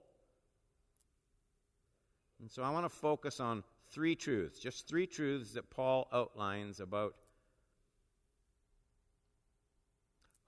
And 2.41 2.51
so 2.51 2.65
I 2.65 2.71
want 2.71 2.85
to 2.85 2.91
focus 2.91 3.39
on 3.39 3.63
three 3.91 4.15
truths, 4.15 4.59
just 4.59 4.87
three 4.87 5.07
truths 5.07 5.53
that 5.53 5.71
Paul 5.71 6.09
outlines 6.13 6.81
about 6.81 7.15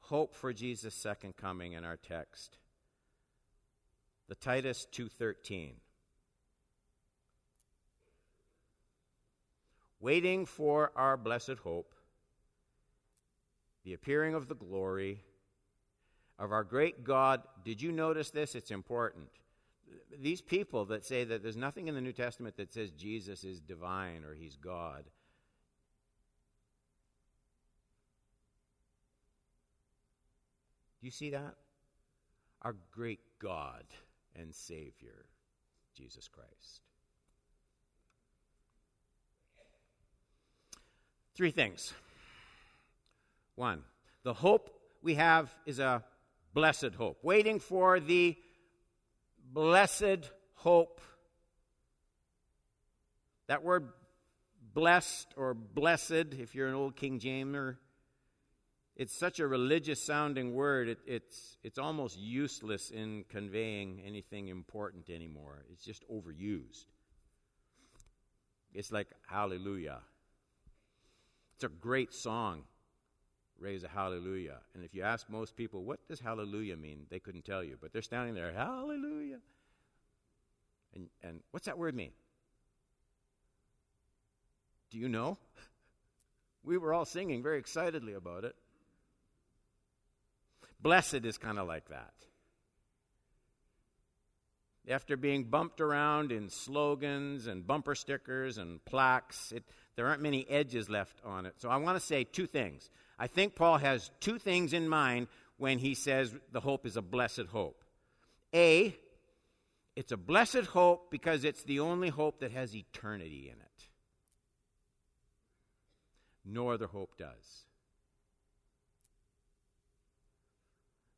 hope 0.01 0.35
for 0.35 0.53
Jesus' 0.53 0.95
second 0.95 1.37
coming 1.37 1.73
in 1.73 1.85
our 1.85 1.97
text 1.97 2.59
the 4.31 4.37
Titus 4.37 4.87
2:13. 4.93 5.81
Waiting 9.99 10.47
for 10.47 10.97
our 10.97 11.17
blessed 11.17 11.59
hope, 11.65 11.97
the 13.83 13.93
appearing 13.93 14.35
of 14.35 14.47
the 14.47 14.55
glory 14.55 15.25
of 16.39 16.53
our 16.53 16.63
great 16.63 17.03
God. 17.03 17.43
Did 17.65 17.83
you 17.83 17.91
notice 17.91 18.31
this? 18.31 18.55
It's 18.55 18.71
important. 18.71 19.31
These 20.21 20.41
people 20.41 20.85
that 20.87 21.05
say 21.05 21.25
that 21.25 21.43
there's 21.43 21.57
nothing 21.57 21.89
in 21.89 21.95
the 21.95 22.01
New 22.01 22.13
Testament 22.13 22.57
that 22.57 22.73
says 22.73 22.91
Jesus 22.91 23.45
is 23.45 23.61
divine 23.61 24.25
or 24.25 24.35
he's 24.35 24.57
God. 24.57 25.05
Do 31.01 31.07
you 31.07 31.11
see 31.11 31.31
that? 31.31 31.55
Our 32.63 32.77
great 32.93 33.21
God 33.39 33.85
and 34.37 34.55
Savior, 34.55 35.27
Jesus 35.97 36.29
Christ. 36.29 36.81
Three 41.35 41.51
things. 41.51 41.95
One, 43.55 43.83
the 44.25 44.35
hope 44.35 44.71
we 45.03 45.15
have 45.15 45.51
is 45.65 45.79
a 45.79 46.05
blessed 46.53 46.95
hope, 46.99 47.19
waiting 47.23 47.59
for 47.61 47.99
the 47.99 48.37
blessed 49.53 50.31
hope. 50.55 51.01
That 53.49 53.63
word 53.65 53.89
blessed 54.75 55.35
or 55.37 55.55
blessed, 55.55 56.35
if 56.39 56.55
you're 56.55 56.69
an 56.69 56.75
old 56.75 56.97
King 56.97 57.19
Jamer, 57.19 57.77
it's 58.97 59.17
such 59.19 59.41
a 59.41 59.47
religious 59.47 60.05
sounding 60.05 60.53
word, 60.55 60.89
it, 60.89 60.99
it's, 61.07 61.57
it's 61.65 61.79
almost 61.79 62.19
useless 62.19 62.91
in 62.91 63.25
conveying 63.29 64.03
anything 64.07 64.49
important 64.49 65.09
anymore. 65.09 65.65
It's 65.73 65.85
just 65.85 66.05
overused. 66.09 66.85
It's 68.75 68.93
like 68.93 69.09
hallelujah. 69.27 70.01
It's 71.55 71.65
a 71.65 71.69
great 71.69 72.13
song, 72.13 72.65
raise 73.61 73.85
a 73.85 73.89
hallelujah. 73.89 74.59
And 74.75 74.85
if 74.85 74.95
you 74.95 75.03
ask 75.03 75.29
most 75.29 75.57
people, 75.57 75.85
what 75.85 76.01
does 76.09 76.19
hallelujah 76.19 76.77
mean? 76.77 77.07
They 77.11 77.19
couldn't 77.19 77.45
tell 77.45 77.63
you, 77.63 77.77
but 77.81 77.93
they're 77.93 78.03
standing 78.03 78.35
there, 78.35 78.53
hallelujah. 78.53 79.39
And, 80.95 81.09
and 81.23 81.41
what's 81.51 81.67
that 81.67 81.79
word 81.79 81.95
mean? 81.95 82.13
Do 84.91 84.99
you 84.99 85.09
know? 85.09 85.39
We 86.63 86.77
were 86.77 86.93
all 86.93 87.07
singing 87.07 87.43
very 87.43 87.59
excitedly 87.59 88.13
about 88.13 88.45
it. 88.45 88.55
Blessed 90.79 91.25
is 91.25 91.39
kind 91.39 91.59
of 91.59 91.67
like 91.67 91.89
that. 91.89 92.13
After 94.89 95.17
being 95.17 95.45
bumped 95.45 95.81
around 95.81 96.33
in 96.33 96.49
slogans 96.49 97.47
and 97.47 97.67
bumper 97.67 97.95
stickers 97.95 98.59
and 98.59 98.85
plaques, 98.85 99.53
it, 99.53 99.63
there 99.95 100.07
aren't 100.07 100.23
many 100.23 100.49
edges 100.49 100.89
left 100.89 101.21
on 101.25 101.47
it. 101.47 101.55
So 101.59 101.69
I 101.69 101.77
want 101.77 101.99
to 101.99 102.05
say 102.05 102.25
two 102.25 102.47
things. 102.47 102.91
I 103.19 103.27
think 103.27 103.55
Paul 103.55 103.79
has 103.79 104.11
two 104.21 104.39
things 104.39 104.73
in 104.73 104.89
mind 104.89 105.29
when 105.59 105.79
he 105.79 105.95
says 105.95 106.35
the 106.53 106.61
hope 106.61 106.87
is 106.87 106.97
a 106.97 107.03
blessed 107.03 107.47
hope. 107.51 107.85
A, 108.55 108.97
it's 109.95 110.13
a 110.13 110.17
blessed 110.17 110.65
hope 110.67 111.11
because 111.11 111.45
it's 111.45 111.63
the 111.65 111.81
only 111.81 112.09
hope 112.09 112.41
that 112.41 112.53
has 112.53 112.75
eternity 112.75 113.51
in 113.53 113.61
it. 113.61 113.89
No 116.45 116.71
other 116.71 116.87
hope 116.87 117.19
does. 117.19 117.65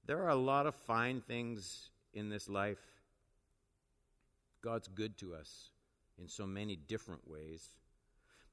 There 0.06 0.24
are 0.24 0.30
a 0.30 0.34
lot 0.34 0.66
of 0.66 0.74
fine 0.74 1.20
things 1.20 1.90
in 2.12 2.28
this 2.28 2.48
life. 2.48 2.80
God's 4.62 4.88
good 4.88 5.18
to 5.18 5.34
us 5.34 5.70
in 6.18 6.28
so 6.28 6.46
many 6.46 6.76
different 6.76 7.28
ways. 7.28 7.68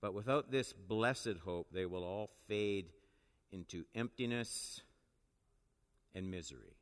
But 0.01 0.13
without 0.13 0.51
this 0.51 0.73
blessed 0.73 1.37
hope, 1.43 1.67
they 1.71 1.85
will 1.85 2.03
all 2.03 2.31
fade 2.47 2.87
into 3.51 3.85
emptiness 3.95 4.81
and 6.15 6.31
misery. 6.31 6.75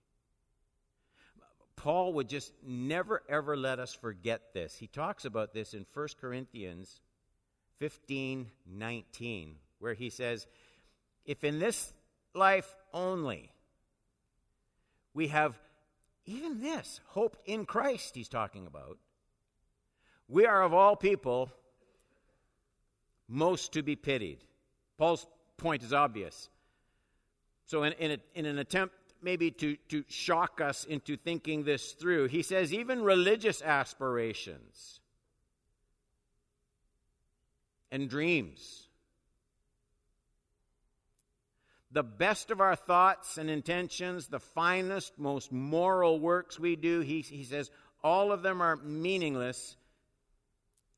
Paul 1.76 2.14
would 2.14 2.28
just 2.28 2.54
never, 2.66 3.22
ever 3.30 3.56
let 3.56 3.80
us 3.80 3.94
forget 3.94 4.54
this. 4.54 4.76
He 4.78 4.88
talks 4.88 5.26
about 5.26 5.54
this 5.54 5.74
in 5.74 5.86
1 5.94 6.08
Corinthians 6.20 7.02
15 7.80 8.50
19, 8.66 9.56
where 9.80 9.94
he 9.94 10.10
says, 10.10 10.48
If 11.26 11.44
in 11.44 11.60
this 11.60 11.94
life 12.34 12.76
only 12.94 13.52
we 15.14 15.28
have 15.28 15.60
even 16.26 16.62
this 16.62 17.00
hope 17.08 17.38
in 17.46 17.66
Christ, 17.66 18.16
he's 18.16 18.28
talking 18.28 18.68
about, 18.68 18.98
we 20.28 20.46
are 20.46 20.62
of 20.64 20.74
all 20.74 20.96
people 20.96 21.52
most 23.28 23.74
to 23.74 23.84
be 23.84 23.96
pitied. 23.96 24.40
Paul's 24.98 25.26
point 25.58 25.84
is 25.84 25.94
obvious. 25.94 26.50
So, 27.66 27.84
in, 27.84 27.94
in, 27.94 28.12
a, 28.12 28.18
in 28.36 28.46
an 28.46 28.60
attempt 28.60 28.96
maybe 29.22 29.52
to, 29.52 29.76
to 29.90 30.04
shock 30.08 30.62
us 30.62 30.86
into 30.86 31.18
thinking 31.18 31.64
this 31.64 31.94
through. 31.94 32.28
He 32.28 32.44
says, 32.44 32.74
even 32.74 33.02
religious 33.02 33.62
aspirations 33.62 35.00
and 37.92 38.10
dreams, 38.10 38.88
the 41.92 42.04
best 42.04 42.52
of 42.52 42.62
our 42.62 42.76
thoughts 42.76 43.38
and 43.38 43.50
intentions, 43.50 44.28
the 44.28 44.40
finest, 44.40 45.18
most 45.18 45.52
moral 45.52 46.20
works 46.20 46.60
we 46.60 46.76
do, 46.76 47.00
he, 47.00 47.22
he 47.22 47.44
says, 47.44 47.72
all 48.04 48.32
of 48.32 48.44
them 48.44 48.62
are 48.62 48.76
meaningless 48.78 49.76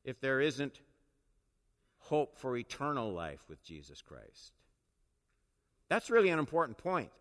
if 0.03 0.19
there 0.19 0.41
isn't 0.41 0.79
hope 1.99 2.37
for 2.37 2.57
eternal 2.57 3.11
life 3.11 3.41
with 3.47 3.63
Jesus 3.63 4.01
Christ. 4.01 4.53
That's 5.89 6.09
really 6.09 6.29
an 6.29 6.39
important 6.39 6.77
point. 6.77 7.11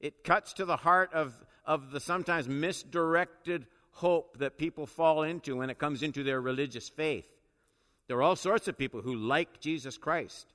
It 0.00 0.24
cuts 0.24 0.54
to 0.54 0.64
the 0.64 0.76
heart 0.76 1.12
of, 1.12 1.34
of 1.64 1.90
the 1.90 2.00
sometimes 2.00 2.48
misdirected 2.48 3.66
hope 3.92 4.38
that 4.38 4.58
people 4.58 4.86
fall 4.86 5.22
into 5.22 5.56
when 5.56 5.70
it 5.70 5.78
comes 5.78 6.02
into 6.02 6.22
their 6.22 6.40
religious 6.40 6.88
faith. 6.88 7.28
There 8.08 8.18
are 8.18 8.22
all 8.22 8.36
sorts 8.36 8.68
of 8.68 8.76
people 8.76 9.00
who 9.00 9.14
like 9.14 9.58
Jesus 9.60 9.96
Christ. 9.96 10.52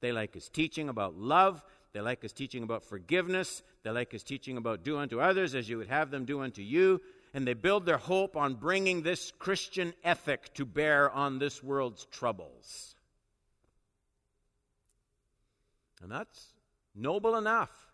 They 0.00 0.12
like 0.12 0.34
his 0.34 0.48
teaching 0.48 0.88
about 0.88 1.16
love. 1.16 1.62
They 1.92 2.00
like 2.00 2.22
his 2.22 2.32
teaching 2.32 2.62
about 2.62 2.84
forgiveness. 2.84 3.62
They 3.82 3.90
like 3.90 4.12
his 4.12 4.22
teaching 4.22 4.56
about 4.56 4.84
do 4.84 4.98
unto 4.98 5.20
others 5.20 5.54
as 5.54 5.68
you 5.68 5.78
would 5.78 5.88
have 5.88 6.10
them 6.10 6.24
do 6.24 6.40
unto 6.40 6.62
you. 6.62 7.00
And 7.34 7.46
they 7.46 7.54
build 7.54 7.86
their 7.86 7.98
hope 7.98 8.36
on 8.36 8.54
bringing 8.54 9.02
this 9.02 9.32
Christian 9.38 9.92
ethic 10.02 10.52
to 10.54 10.64
bear 10.64 11.10
on 11.10 11.38
this 11.38 11.62
world's 11.62 12.06
troubles. 12.06 12.94
And 16.02 16.10
that's 16.10 16.54
noble 16.94 17.36
enough 17.36 17.88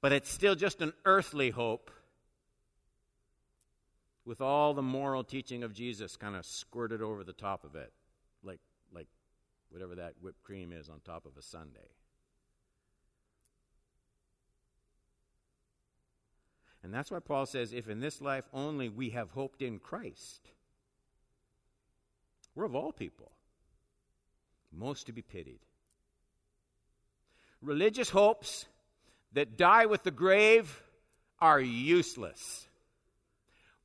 but 0.00 0.12
it's 0.12 0.30
still 0.30 0.54
just 0.54 0.80
an 0.80 0.92
earthly 1.04 1.50
hope 1.50 1.90
with 4.24 4.40
all 4.40 4.74
the 4.74 4.82
moral 4.82 5.24
teaching 5.24 5.62
of 5.62 5.72
Jesus 5.72 6.16
kind 6.16 6.36
of 6.36 6.44
squirted 6.44 7.02
over 7.02 7.24
the 7.24 7.32
top 7.32 7.64
of 7.64 7.74
it, 7.74 7.92
like, 8.42 8.60
like 8.92 9.08
whatever 9.70 9.94
that 9.96 10.14
whipped 10.20 10.42
cream 10.42 10.72
is 10.72 10.88
on 10.88 11.00
top 11.00 11.26
of 11.26 11.36
a 11.36 11.42
sundae. 11.42 11.80
And 16.82 16.94
that's 16.94 17.10
why 17.10 17.18
Paul 17.18 17.46
says, 17.46 17.72
if 17.72 17.88
in 17.88 18.00
this 18.00 18.20
life 18.20 18.44
only 18.52 18.88
we 18.88 19.10
have 19.10 19.30
hoped 19.30 19.62
in 19.62 19.78
Christ, 19.78 20.40
we're 22.54 22.64
of 22.64 22.76
all 22.76 22.92
people 22.92 23.32
most 24.72 25.06
to 25.06 25.12
be 25.12 25.22
pitied. 25.22 25.60
Religious 27.62 28.10
hopes 28.10 28.66
that 29.32 29.56
die 29.56 29.86
with 29.86 30.02
the 30.02 30.10
grave 30.10 30.82
are 31.40 31.60
useless. 31.60 32.66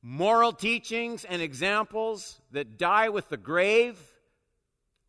Moral 0.02 0.52
teachings 0.52 1.24
and 1.24 1.40
examples 1.40 2.40
that 2.52 2.78
die 2.78 3.08
with 3.08 3.28
the 3.28 3.36
grave 3.36 3.98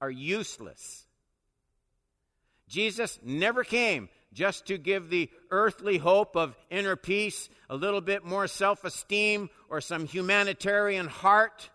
are 0.01 0.09
useless. 0.09 1.05
Jesus 2.67 3.19
never 3.23 3.63
came 3.63 4.09
just 4.35 4.67
to 4.67 4.77
give 4.77 5.09
the 5.09 5.29
earthly 5.49 5.97
hope 5.97 6.35
of 6.35 6.55
inner 6.69 6.95
peace, 6.95 7.49
a 7.69 7.75
little 7.75 8.01
bit 8.01 8.23
more 8.23 8.45
self 8.45 8.83
esteem, 8.83 9.49
or 9.69 9.81
some 9.81 10.05
humanitarian 10.05 11.07
heart. 11.07 11.69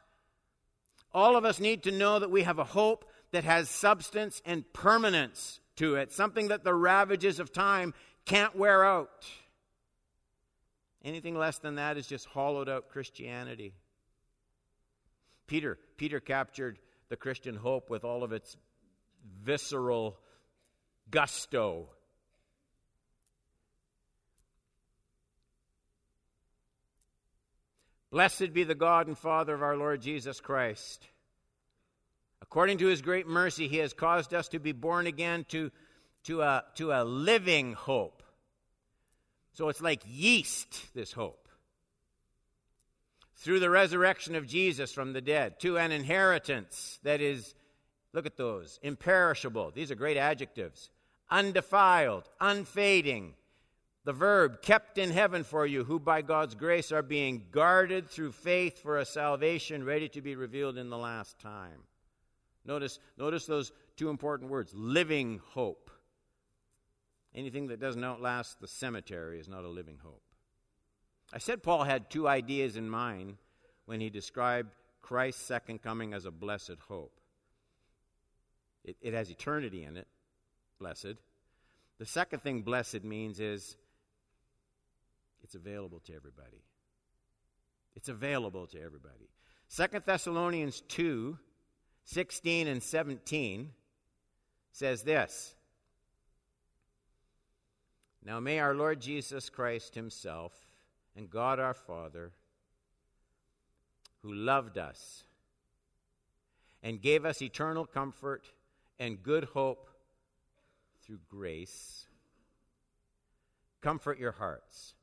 All 1.12 1.37
of 1.37 1.44
us 1.44 1.59
need 1.59 1.83
to 1.85 1.90
know 1.90 2.20
that 2.20 2.31
we 2.31 2.42
have 2.42 2.61
a 2.61 2.64
hope 2.64 3.11
that 3.33 3.44
has 3.44 3.68
substance 3.68 4.40
and 4.44 4.70
permanence 4.73 5.59
to 5.77 5.96
it, 5.96 6.12
something 6.12 6.49
that 6.49 6.62
the 6.62 6.75
ravages 6.75 7.40
of 7.40 7.53
time 7.53 7.94
can't 8.27 8.55
wear 8.55 8.85
out. 8.85 9.27
Anything 11.03 11.37
less 11.37 11.59
than 11.59 11.77
that 11.77 11.96
is 11.96 12.07
just 12.07 12.27
hollowed 12.27 12.68
out 12.68 12.90
Christianity. 12.90 13.73
Peter, 15.46 15.79
Peter 15.96 16.20
captured 16.20 16.79
the 17.09 17.16
Christian 17.16 17.57
hope 17.57 17.88
with 17.88 18.05
all 18.05 18.23
of 18.23 18.33
its 18.33 18.57
visceral 19.42 20.18
gusto. 21.11 21.88
Blessed 28.11 28.53
be 28.53 28.64
the 28.64 28.75
God 28.75 29.07
and 29.07 29.16
Father 29.16 29.55
of 29.55 29.62
our 29.62 29.77
Lord 29.77 30.03
Jesus 30.03 30.40
Christ. 30.40 31.07
According 32.42 32.79
to 32.79 32.87
his 32.87 33.03
great 33.03 33.29
mercy, 33.29 33.68
he 33.68 33.79
has 33.79 33.92
caused 33.92 34.35
us 34.35 34.49
to 34.49 34.59
be 34.59 34.73
born 34.73 35.07
again 35.07 35.44
to 35.51 35.70
to 36.25 36.42
a, 36.42 36.64
to 36.75 36.92
a 36.92 37.05
living 37.05 37.73
hope. 37.73 38.23
So 39.53 39.68
it's 39.68 39.81
like 39.81 40.03
yeast, 40.07 40.94
this 40.94 41.12
hope. 41.12 41.49
Through 43.37 43.61
the 43.61 43.70
resurrection 43.70 44.35
of 44.35 44.46
Jesus 44.46 44.92
from 44.92 45.12
the 45.12 45.23
dead, 45.23 45.61
to 45.61 45.79
an 45.79 45.92
inheritance 45.92 46.99
that 47.05 47.20
is, 47.20 47.55
look 48.12 48.27
at 48.27 48.37
those, 48.37 48.79
imperishable. 48.83 49.73
These 49.75 49.90
are 49.90 49.94
great 49.94 50.18
adjectives. 50.18 50.90
Undefiled, 51.31 52.29
unfading. 52.40 53.35
The 54.11 54.14
verb, 54.14 54.61
kept 54.61 54.99
in 54.99 55.12
heaven 55.12 55.44
for 55.44 55.64
you, 55.64 55.85
who 55.85 56.01
by 56.01 56.23
God's 56.23 56.57
grace 56.57 56.90
are 56.90 57.01
being 57.01 57.44
guarded 57.53 58.11
through 58.11 58.33
faith 58.33 58.83
for 58.83 58.99
a 58.99 59.05
salvation 59.05 59.85
ready 59.85 60.09
to 60.09 60.20
be 60.20 60.35
revealed 60.35 60.77
in 60.79 60.90
the 60.90 60.99
last 60.99 61.38
time. 61.38 61.85
Notice, 62.64 62.99
notice 63.16 63.46
those 63.46 63.70
two 63.96 64.11
important 64.11 64.51
words 64.51 64.73
living 64.75 65.40
hope. 65.51 65.92
Anything 67.37 67.68
that 67.68 67.79
doesn't 67.79 68.03
outlast 68.03 68.61
the 68.61 68.66
cemetery 68.66 69.38
is 69.38 69.49
not 69.49 69.62
a 69.62 69.68
living 69.68 69.99
hope. 70.03 70.25
I 71.33 71.38
said 71.38 71.62
Paul 71.62 71.85
had 71.85 72.11
two 72.11 72.27
ideas 72.27 72.77
in 72.77 72.90
mind 72.90 73.37
when 73.87 74.01
he 74.01 74.11
described 74.11 74.75
Christ's 75.03 75.42
second 75.42 75.83
coming 75.83 76.14
as 76.14 76.25
a 76.25 76.33
blessed 76.33 76.81
hope. 76.88 77.20
It, 78.85 78.96
it 79.01 79.14
has 79.14 79.31
eternity 79.31 79.85
in 79.85 79.96
it, 79.96 80.09
blessed. 80.81 81.14
The 81.99 82.07
second 82.07 82.40
thing 82.40 82.62
blessed 82.62 83.05
means 83.05 83.38
is 83.38 83.77
it's 85.42 85.55
available 85.55 86.00
to 86.00 86.14
everybody. 86.14 86.64
It's 87.96 88.09
available 88.09 88.66
to 88.68 88.81
everybody. 88.81 89.29
Second 89.68 90.05
Thessalonians 90.05 90.83
2 90.88 91.38
16 92.05 92.66
and 92.66 92.83
17 92.83 93.70
says 94.72 95.03
this 95.03 95.55
now 98.24 98.40
may 98.40 98.59
our 98.59 98.74
Lord 98.74 99.00
Jesus 99.00 99.48
Christ 99.48 99.94
Himself 99.94 100.53
and 101.16 101.31
God 101.31 101.59
our 101.59 101.74
Father, 101.74 102.33
who 104.22 104.33
loved 104.33 104.76
us 104.76 105.24
and 106.83 107.00
gave 107.00 107.24
us 107.24 107.40
eternal 107.40 107.87
comfort 107.87 108.53
and 108.98 109.22
good 109.22 109.44
hope 109.44 109.88
through 111.03 111.20
grace, 111.29 112.07
comfort 113.81 114.18
your 114.18 114.33
hearts. 114.33 114.94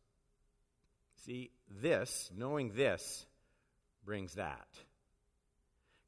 See, 1.27 1.51
this, 1.69 2.31
knowing 2.35 2.71
this, 2.75 3.27
brings 4.03 4.33
that. 4.35 4.67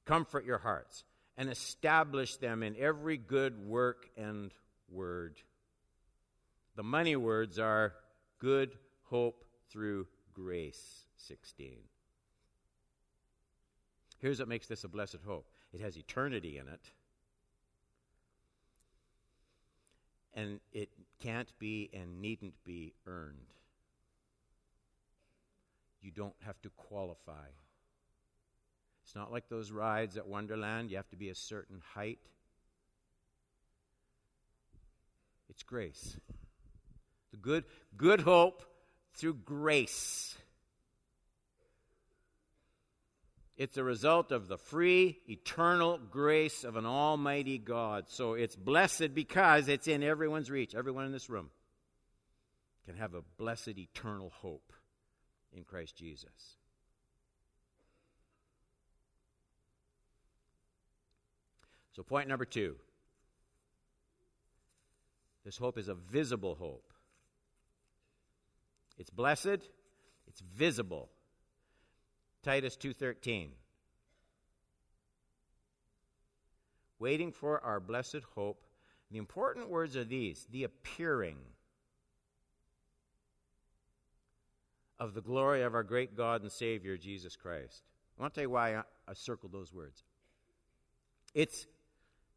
Comfort 0.05 0.45
your 0.45 0.57
hearts 0.57 1.03
and 1.37 1.49
establish 1.49 2.37
them 2.37 2.63
in 2.63 2.75
every 2.79 3.17
good 3.17 3.67
work 3.67 4.09
and 4.17 4.51
word 4.89 5.35
the 6.79 6.83
money 6.83 7.17
words 7.17 7.59
are 7.59 7.93
good 8.39 8.71
hope 9.09 9.43
through 9.69 10.07
grace 10.33 11.03
16. 11.17 11.75
Here's 14.19 14.39
what 14.39 14.47
makes 14.47 14.67
this 14.67 14.85
a 14.85 14.87
blessed 14.87 15.17
hope 15.25 15.45
it 15.73 15.81
has 15.81 15.97
eternity 15.97 16.57
in 16.57 16.69
it, 16.69 16.91
and 20.33 20.61
it 20.71 20.87
can't 21.21 21.51
be 21.59 21.89
and 21.93 22.21
needn't 22.21 22.53
be 22.63 22.93
earned. 23.05 23.58
You 26.01 26.11
don't 26.11 26.35
have 26.45 26.59
to 26.61 26.69
qualify. 26.69 27.47
It's 29.03 29.15
not 29.15 29.31
like 29.31 29.49
those 29.49 29.71
rides 29.71 30.17
at 30.17 30.27
Wonderland, 30.27 30.91
you 30.91 30.97
have 30.97 31.09
to 31.09 31.15
be 31.15 31.29
a 31.29 31.35
certain 31.35 31.81
height. 31.93 32.19
It's 35.49 35.63
grace. 35.63 36.15
The 37.31 37.37
good, 37.37 37.63
good 37.97 38.21
hope 38.21 38.63
through 39.15 39.35
grace. 39.45 40.37
It's 43.57 43.77
a 43.77 43.83
result 43.83 44.31
of 44.31 44.47
the 44.47 44.57
free, 44.57 45.19
eternal 45.27 45.97
grace 45.97 46.63
of 46.63 46.77
an 46.77 46.85
almighty 46.85 47.57
God. 47.57 48.05
So 48.07 48.35
it's 48.35 48.55
blessed 48.55 49.13
because 49.13 49.67
it's 49.67 49.87
in 49.87 50.01
everyone's 50.01 50.49
reach. 50.49 50.75
Everyone 50.75 51.05
in 51.05 51.11
this 51.11 51.29
room 51.29 51.49
can 52.85 52.95
have 52.95 53.15
a 53.15 53.23
blessed, 53.37 53.77
eternal 53.77 54.29
hope 54.29 54.71
in 55.53 55.63
Christ 55.63 55.95
Jesus. 55.95 56.57
So, 61.93 62.03
point 62.03 62.27
number 62.29 62.45
two 62.45 62.75
this 65.43 65.57
hope 65.57 65.77
is 65.77 65.87
a 65.87 65.95
visible 65.95 66.55
hope. 66.55 66.93
It's 68.97 69.09
blessed, 69.09 69.67
it's 70.27 70.41
visible. 70.41 71.09
Titus 72.43 72.77
2:13 72.77 73.51
Waiting 76.99 77.31
for 77.31 77.63
our 77.63 77.79
blessed 77.79 78.23
hope. 78.35 78.61
The 79.09 79.17
important 79.17 79.69
words 79.69 79.95
are 79.97 80.03
these, 80.03 80.45
the 80.51 80.65
appearing 80.65 81.37
of 84.99 85.13
the 85.13 85.21
glory 85.21 85.63
of 85.63 85.73
our 85.73 85.83
great 85.83 86.15
God 86.15 86.41
and 86.41 86.51
Savior 86.51 86.97
Jesus 86.97 87.35
Christ. 87.35 87.83
I 88.17 88.21
want 88.21 88.33
to 88.33 88.39
tell 88.39 88.43
you 88.45 88.49
why 88.49 88.75
I, 88.75 88.83
I 89.07 89.13
circled 89.13 89.51
those 89.51 89.73
words. 89.73 90.03
It's 91.33 91.65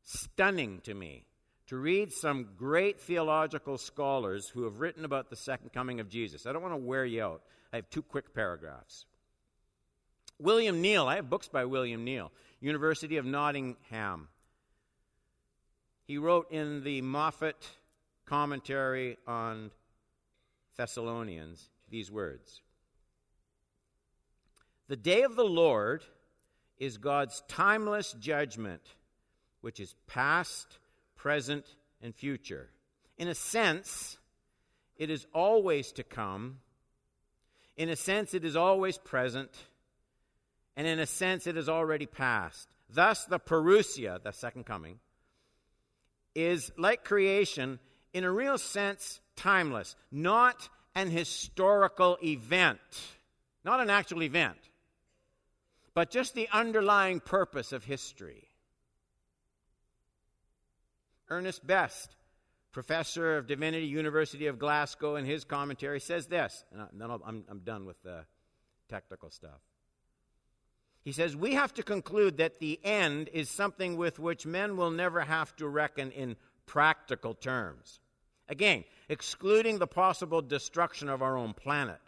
stunning 0.05 0.81
to 0.85 0.95
me 0.95 1.25
to 1.67 1.77
read 1.77 2.13
some 2.13 2.49
great 2.57 3.01
theological 3.01 3.79
scholars 3.79 4.49
who 4.49 4.65
have 4.65 4.81
written 4.81 5.05
about 5.05 5.31
the 5.31 5.37
second 5.37 5.73
coming 5.73 6.01
of 6.01 6.09
Jesus. 6.09 6.47
I 6.47 6.53
don't 6.53 6.63
want 6.63 6.75
to 6.75 6.79
wear 6.79 7.05
you 7.05 7.23
out. 7.23 7.43
I 7.73 7.77
have 7.77 7.91
two 7.91 8.03
quick 8.03 8.35
paragraphs. 8.35 9.07
William 10.39 10.81
Neil, 10.81 11.07
I 11.07 11.17
have 11.17 11.31
books 11.31 11.49
by 11.49 11.65
William 11.65 12.05
Neil, 12.05 12.31
University 12.61 13.17
of 13.17 13.25
Nottingham. 13.25 14.29
He 16.05 16.19
wrote 16.19 16.51
in 16.51 16.85
the 16.85 17.01
Moffatt 17.01 17.67
commentary 18.27 19.19
on 19.27 19.71
Thessalonians 20.77 21.71
these 21.93 22.11
words 22.11 22.61
The 24.89 24.97
day 24.97 25.23
of 25.23 25.37
the 25.37 25.45
Lord 25.45 26.03
is 26.79 26.99
God's 26.99 27.45
timeless 27.47 28.13
judgment, 28.19 28.83
which 29.61 29.79
is 29.79 29.95
past, 30.09 30.79
present, 31.15 31.65
and 32.01 32.13
future. 32.13 32.71
In 33.17 33.29
a 33.29 33.35
sense, 33.37 34.19
it 34.97 35.09
is 35.09 35.25
always 35.33 35.93
to 35.93 36.03
come. 36.03 36.59
In 37.77 37.89
a 37.89 37.95
sense, 37.95 38.35
it 38.35 38.45
is 38.45 38.57
always 38.57 38.99
present 38.99 39.51
and 40.77 40.87
in 40.87 40.99
a 40.99 41.07
sense 41.07 41.47
it 41.47 41.57
is 41.57 41.69
already 41.69 42.07
past. 42.07 42.69
Thus, 42.89 43.25
the 43.25 43.39
parousia, 43.39 44.23
the 44.23 44.33
second 44.33 44.65
coming, 44.65 44.99
is 46.35 46.71
like 46.79 47.05
creation, 47.05 47.79
in 48.13 48.25
a 48.25 48.31
real 48.31 48.59
sense, 48.59 49.21
timeless, 49.37 49.97
not 50.11 50.69
an 50.95 51.11
historical 51.11 52.19
event, 52.23 52.81
not 53.65 53.81
an 53.81 53.91
actual 53.91 54.23
event, 54.23 54.59
but 55.95 56.11
just 56.11 56.35
the 56.35 56.49
underlying 56.53 57.21
purpose 57.21 57.73
of 57.73 57.85
history. 57.85 58.49
Ernest 61.29 61.67
Best, 61.67 62.15
professor 62.73 63.37
of 63.37 63.47
divinity, 63.47 63.87
University 63.87 64.47
of 64.47 64.59
Glasgow, 64.59 65.17
in 65.17 65.25
his 65.25 65.45
commentary 65.45 66.01
says 66.01 66.27
this, 66.27 66.65
and 66.73 67.01
then 67.01 67.11
I'm, 67.11 67.45
I'm 67.49 67.61
done 67.61 67.87
with 67.87 68.03
the 68.03 68.25
technical 68.89 69.31
stuff. 69.31 69.61
He 71.03 71.13
says, 71.13 71.35
We 71.35 71.55
have 71.55 71.75
to 71.75 71.83
conclude 71.83 72.37
that 72.37 72.59
the 72.59 72.79
end 72.85 73.29
is 73.33 73.51
something 73.51 73.97
with 73.97 74.19
which 74.19 74.47
men 74.47 74.77
will 74.77 74.91
never 74.91 75.21
have 75.21 75.55
to 75.57 75.67
reckon 75.67 76.13
in 76.13 76.37
practical 76.67 77.35
terms. 77.35 78.01
Again, 78.49 78.85
excluding 79.09 79.79
the 79.79 79.87
possible 79.87 80.43
destruction 80.43 81.09
of 81.09 81.23
our 81.23 81.37
own 81.37 81.55
planet. 81.55 82.01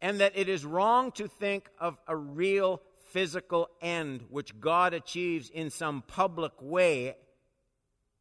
And 0.00 0.20
that 0.20 0.32
it 0.36 0.48
is 0.48 0.64
wrong 0.64 1.12
to 1.12 1.28
think 1.28 1.68
of 1.78 1.96
a 2.06 2.16
real 2.16 2.82
physical 3.10 3.68
end 3.80 4.24
which 4.30 4.58
God 4.58 4.94
achieves 4.94 5.50
in 5.50 5.70
some 5.70 6.02
public 6.06 6.52
way 6.60 7.14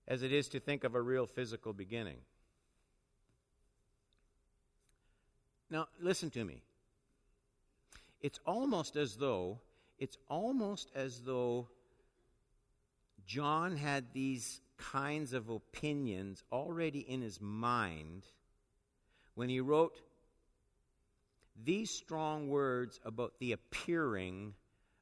as 0.07 0.23
it 0.23 0.31
is 0.33 0.49
to 0.49 0.59
think 0.59 0.83
of 0.83 0.95
a 0.95 1.01
real 1.01 1.25
physical 1.25 1.73
beginning. 1.73 2.17
Now, 5.69 5.87
listen 6.01 6.29
to 6.31 6.43
me 6.43 6.61
it's 8.21 8.39
almost 8.45 8.95
as 8.95 9.15
though 9.15 9.59
it's 9.97 10.17
almost 10.29 10.91
as 10.95 11.21
though 11.21 11.69
John 13.25 13.75
had 13.77 14.13
these 14.13 14.61
kinds 14.91 15.33
of 15.33 15.49
opinions 15.49 16.43
already 16.51 16.99
in 16.99 17.21
his 17.21 17.39
mind 17.39 18.25
when 19.35 19.49
he 19.49 19.59
wrote 19.59 19.99
these 21.63 21.91
strong 21.91 22.49
words 22.49 22.99
about 23.05 23.33
the 23.39 23.51
appearing 23.51 24.53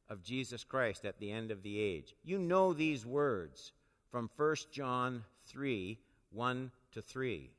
of 0.09 0.23
Jesus 0.23 0.63
Christ 0.63 1.05
at 1.05 1.19
the 1.19 1.31
end 1.31 1.51
of 1.51 1.63
the 1.63 1.79
age. 1.79 2.13
You 2.23 2.37
know 2.37 2.73
these 2.73 3.05
words 3.05 3.71
from 4.11 4.29
1 4.35 4.55
John 4.71 5.23
3 5.47 5.97
1 6.31 6.71
to 6.91 7.01
3. 7.01 7.49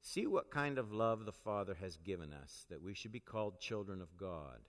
See 0.00 0.26
what 0.26 0.50
kind 0.50 0.78
of 0.78 0.92
love 0.92 1.24
the 1.24 1.32
Father 1.32 1.76
has 1.80 1.96
given 1.98 2.32
us, 2.32 2.66
that 2.70 2.82
we 2.82 2.94
should 2.94 3.12
be 3.12 3.20
called 3.20 3.60
children 3.60 4.00
of 4.00 4.16
God. 4.16 4.60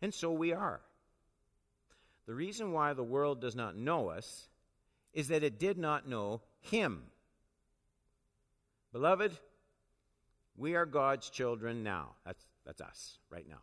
And 0.00 0.12
so 0.12 0.30
we 0.30 0.52
are. 0.52 0.80
The 2.28 2.34
reason 2.34 2.72
why 2.72 2.92
the 2.92 3.02
world 3.02 3.40
does 3.40 3.56
not 3.56 3.74
know 3.74 4.10
us 4.10 4.50
is 5.14 5.28
that 5.28 5.42
it 5.42 5.58
did 5.58 5.78
not 5.78 6.06
know 6.06 6.42
Him. 6.60 7.04
Beloved, 8.92 9.32
we 10.54 10.74
are 10.74 10.84
God's 10.84 11.30
children 11.30 11.82
now. 11.82 12.10
That's, 12.26 12.44
that's 12.66 12.82
us 12.82 13.16
right 13.30 13.48
now. 13.48 13.62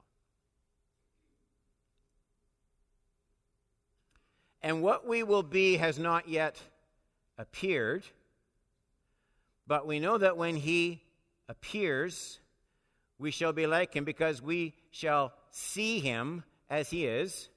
And 4.63 4.82
what 4.82 5.08
we 5.08 5.21
will 5.21 5.43
be 5.43 5.78
has 5.78 5.99
not 5.99 6.28
yet 6.28 6.60
appeared, 7.38 8.04
but 9.67 9.86
we 9.86 9.99
know 9.99 10.17
that 10.17 10.38
when 10.38 10.56
He 10.56 11.04
appears, 11.47 12.39
we 13.19 13.30
shall 13.30 13.54
be 13.54 13.67
like 13.67 13.93
him 13.93 14.06
because 14.06 14.41
we 14.41 14.73
shall 14.89 15.34
see 15.51 15.99
him 15.99 16.43
as 16.67 16.89
he 16.89 17.06
is. 17.06 17.49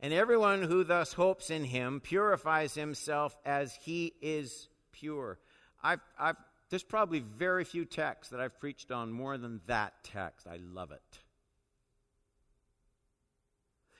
And 0.00 0.12
everyone 0.12 0.62
who 0.62 0.84
thus 0.84 1.12
hopes 1.12 1.50
in 1.50 1.64
him 1.64 2.00
purifies 2.00 2.74
himself 2.74 3.36
as 3.44 3.74
he 3.82 4.14
is 4.22 4.68
pure. 4.92 5.38
I've, 5.82 6.00
I've, 6.18 6.36
there's 6.70 6.84
probably 6.84 7.20
very 7.20 7.64
few 7.64 7.84
texts 7.84 8.30
that 8.30 8.40
I've 8.40 8.58
preached 8.60 8.92
on 8.92 9.10
more 9.10 9.36
than 9.38 9.60
that 9.66 9.94
text. 10.04 10.46
I 10.46 10.58
love 10.72 10.92
it. 10.92 11.18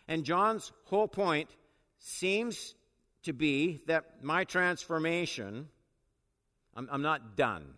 And 0.06 0.24
John's 0.24 0.72
whole 0.84 1.08
point 1.08 1.50
seems 1.98 2.74
to 3.24 3.32
be 3.32 3.80
that 3.87 4.22
my 4.22 4.44
transformation, 4.44 5.68
I'm, 6.74 6.88
I'm 6.90 7.02
not 7.02 7.37
done. 7.37 7.74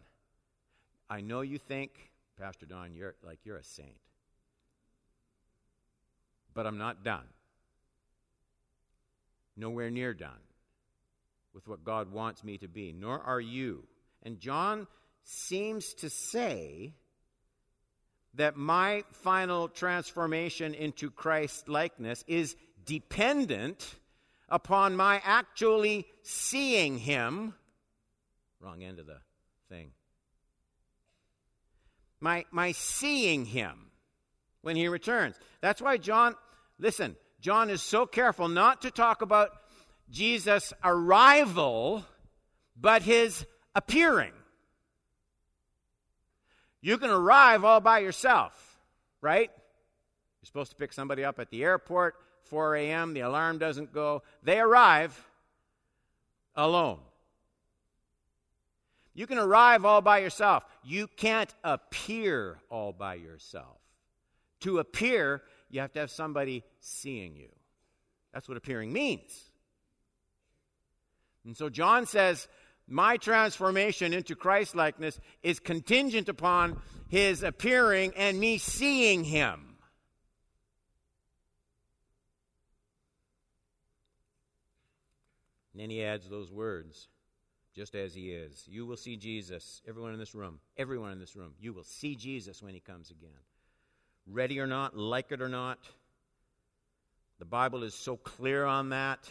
I 1.08 1.22
know 1.22 1.40
you 1.40 1.58
think, 1.58 1.90
Pastor 2.38 2.66
Don, 2.66 2.94
you're 2.94 3.16
like 3.24 3.40
you're 3.44 3.56
a 3.56 3.64
saint. 3.64 3.98
But 6.54 6.66
I'm 6.66 6.78
not 6.78 7.02
done. 7.02 7.24
Nowhere 9.60 9.90
near 9.90 10.14
done 10.14 10.40
with 11.52 11.68
what 11.68 11.84
God 11.84 12.10
wants 12.10 12.42
me 12.42 12.58
to 12.58 12.68
be, 12.68 12.92
nor 12.92 13.20
are 13.20 13.40
you. 13.40 13.86
And 14.22 14.40
John 14.40 14.86
seems 15.22 15.94
to 15.94 16.08
say 16.08 16.94
that 18.34 18.56
my 18.56 19.04
final 19.12 19.68
transformation 19.68 20.74
into 20.74 21.10
Christ 21.10 21.68
likeness 21.68 22.24
is 22.26 22.56
dependent 22.86 23.94
upon 24.48 24.96
my 24.96 25.20
actually 25.24 26.06
seeing 26.22 26.98
him. 26.98 27.54
Wrong 28.60 28.82
end 28.82 28.98
of 28.98 29.06
the 29.06 29.18
thing 29.68 29.92
my, 32.20 32.44
my 32.50 32.72
seeing 32.72 33.44
him 33.44 33.90
when 34.62 34.76
he 34.76 34.88
returns. 34.88 35.36
That's 35.60 35.80
why 35.80 35.96
John, 35.96 36.34
listen, 36.78 37.16
John 37.40 37.70
is 37.70 37.80
so 37.80 38.06
careful 38.06 38.48
not 38.48 38.82
to 38.82 38.90
talk 38.90 39.22
about 39.22 39.50
Jesus' 40.10 40.72
arrival, 40.84 42.04
but 42.78 43.02
his 43.02 43.46
appearing. 43.74 44.32
You 46.82 46.98
can 46.98 47.10
arrive 47.10 47.64
all 47.64 47.80
by 47.80 48.00
yourself, 48.00 48.52
right? 49.20 49.50
You're 49.50 50.46
supposed 50.46 50.70
to 50.70 50.76
pick 50.76 50.92
somebody 50.92 51.24
up 51.24 51.38
at 51.38 51.50
the 51.50 51.62
airport, 51.62 52.14
4 52.44 52.76
a.m., 52.76 53.14
the 53.14 53.20
alarm 53.20 53.58
doesn't 53.58 53.92
go. 53.92 54.22
They 54.42 54.58
arrive 54.58 55.18
alone. 56.54 56.98
You 59.14 59.26
can 59.26 59.38
arrive 59.38 59.84
all 59.84 60.00
by 60.00 60.18
yourself. 60.18 60.64
You 60.82 61.06
can't 61.06 61.52
appear 61.62 62.58
all 62.70 62.92
by 62.92 63.14
yourself. 63.14 63.78
To 64.60 64.78
appear, 64.78 65.42
you 65.70 65.80
have 65.80 65.92
to 65.92 66.00
have 66.00 66.10
somebody 66.10 66.64
seeing 66.80 67.36
you. 67.36 67.48
That's 68.32 68.48
what 68.48 68.56
appearing 68.56 68.92
means. 68.92 69.50
And 71.44 71.56
so 71.56 71.68
John 71.70 72.06
says, 72.06 72.48
My 72.86 73.16
transformation 73.16 74.12
into 74.12 74.34
Christ 74.34 74.74
likeness 74.74 75.18
is 75.42 75.60
contingent 75.60 76.28
upon 76.28 76.80
his 77.08 77.42
appearing 77.42 78.12
and 78.16 78.38
me 78.38 78.58
seeing 78.58 79.24
him. 79.24 79.70
And 85.72 85.80
then 85.80 85.90
he 85.90 86.04
adds 86.04 86.28
those 86.28 86.50
words, 86.52 87.08
just 87.74 87.94
as 87.94 88.12
he 88.12 88.32
is. 88.32 88.64
You 88.68 88.86
will 88.86 88.96
see 88.96 89.16
Jesus, 89.16 89.80
everyone 89.88 90.12
in 90.12 90.18
this 90.18 90.34
room, 90.34 90.58
everyone 90.76 91.12
in 91.12 91.20
this 91.20 91.36
room, 91.36 91.54
you 91.58 91.72
will 91.72 91.84
see 91.84 92.16
Jesus 92.16 92.60
when 92.62 92.74
he 92.74 92.80
comes 92.80 93.10
again. 93.10 93.30
Ready 94.26 94.60
or 94.60 94.66
not, 94.66 94.96
like 94.96 95.32
it 95.32 95.40
or 95.40 95.48
not, 95.48 95.78
the 97.38 97.44
Bible 97.44 97.82
is 97.82 97.94
so 97.94 98.16
clear 98.16 98.64
on 98.64 98.90
that. 98.90 99.28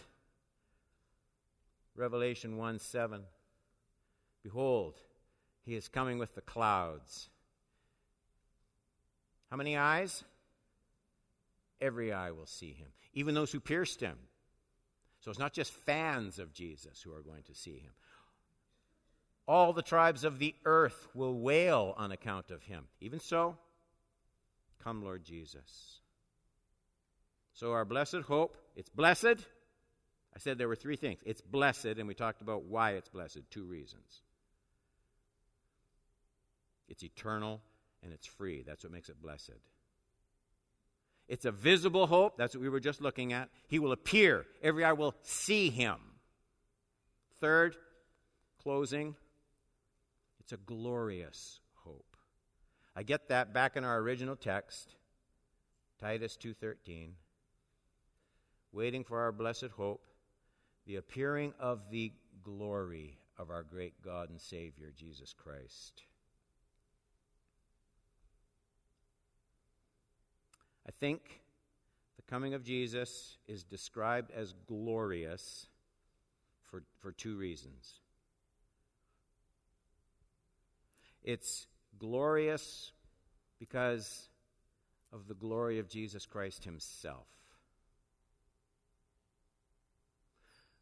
Revelation 1.95 2.57
1 2.57 2.79
7. 2.79 3.21
Behold, 4.43 4.95
he 5.63 5.75
is 5.75 5.87
coming 5.87 6.17
with 6.17 6.33
the 6.33 6.41
clouds. 6.41 7.29
How 9.51 9.57
many 9.57 9.77
eyes? 9.77 10.23
Every 11.81 12.11
eye 12.11 12.31
will 12.31 12.45
see 12.45 12.73
him, 12.73 12.87
even 13.13 13.35
those 13.35 13.51
who 13.51 13.59
pierced 13.59 13.99
him. 13.99 14.17
So 15.21 15.29
it's 15.29 15.39
not 15.39 15.53
just 15.53 15.71
fans 15.71 16.39
of 16.39 16.53
Jesus 16.53 17.01
who 17.01 17.13
are 17.13 17.21
going 17.21 17.43
to 17.43 17.55
see 17.55 17.77
him. 17.77 17.91
All 19.47 19.73
the 19.73 19.81
tribes 19.81 20.23
of 20.23 20.39
the 20.39 20.55
earth 20.65 21.07
will 21.13 21.39
wail 21.39 21.93
on 21.97 22.11
account 22.11 22.51
of 22.51 22.63
him. 22.63 22.85
Even 23.01 23.19
so, 23.19 23.57
come, 24.83 25.03
Lord 25.03 25.23
Jesus. 25.23 25.99
So, 27.53 27.73
our 27.73 27.85
blessed 27.85 28.21
hope, 28.27 28.57
it's 28.75 28.89
blessed. 28.89 29.25
I 29.25 30.39
said 30.39 30.57
there 30.57 30.67
were 30.67 30.75
three 30.75 30.95
things. 30.95 31.19
It's 31.25 31.41
blessed, 31.41 31.85
and 31.85 32.07
we 32.07 32.13
talked 32.13 32.41
about 32.41 32.63
why 32.63 32.91
it's 32.91 33.09
blessed. 33.09 33.41
Two 33.49 33.65
reasons. 33.65 34.21
It's 36.87 37.03
eternal 37.03 37.61
and 38.03 38.11
it's 38.13 38.27
free. 38.27 38.63
That's 38.65 38.83
what 38.83 38.91
makes 38.91 39.09
it 39.09 39.21
blessed. 39.21 39.51
It's 41.27 41.45
a 41.45 41.51
visible 41.51 42.07
hope. 42.07 42.37
That's 42.37 42.55
what 42.55 42.61
we 42.61 42.69
were 42.69 42.79
just 42.79 43.01
looking 43.01 43.33
at. 43.33 43.49
He 43.67 43.77
will 43.77 43.91
appear, 43.91 44.45
every 44.63 44.83
eye 44.83 44.93
will 44.93 45.15
see 45.21 45.69
him. 45.69 45.97
Third, 47.39 47.75
closing, 48.61 49.15
it's 50.39 50.51
a 50.51 50.57
glorious. 50.57 51.59
I 52.99 53.03
get 53.03 53.29
that 53.29 53.53
back 53.53 53.77
in 53.77 53.85
our 53.85 53.97
original 53.99 54.35
text, 54.35 54.93
Titus 56.01 56.35
2:13. 56.35 57.15
Waiting 58.73 59.05
for 59.05 59.21
our 59.21 59.31
blessed 59.31 59.69
hope, 59.77 60.05
the 60.85 60.97
appearing 60.97 61.53
of 61.59 61.91
the 61.91 62.11
glory 62.43 63.17
of 63.37 63.51
our 63.51 63.63
great 63.63 64.01
God 64.01 64.29
and 64.29 64.41
Savior 64.41 64.91
Jesus 64.91 65.31
Christ. 65.31 66.03
I 70.85 70.91
think 70.91 71.41
the 72.17 72.23
coming 72.23 72.53
of 72.53 72.65
Jesus 72.65 73.37
is 73.47 73.63
described 73.63 74.29
as 74.31 74.53
glorious 74.67 75.69
for, 76.63 76.83
for 76.97 77.13
two 77.13 77.37
reasons. 77.37 78.01
It's 81.23 81.68
glorious 81.99 82.91
because 83.59 84.29
of 85.11 85.27
the 85.27 85.33
glory 85.33 85.79
of 85.79 85.89
Jesus 85.89 86.25
Christ 86.25 86.63
Himself. 86.63 87.27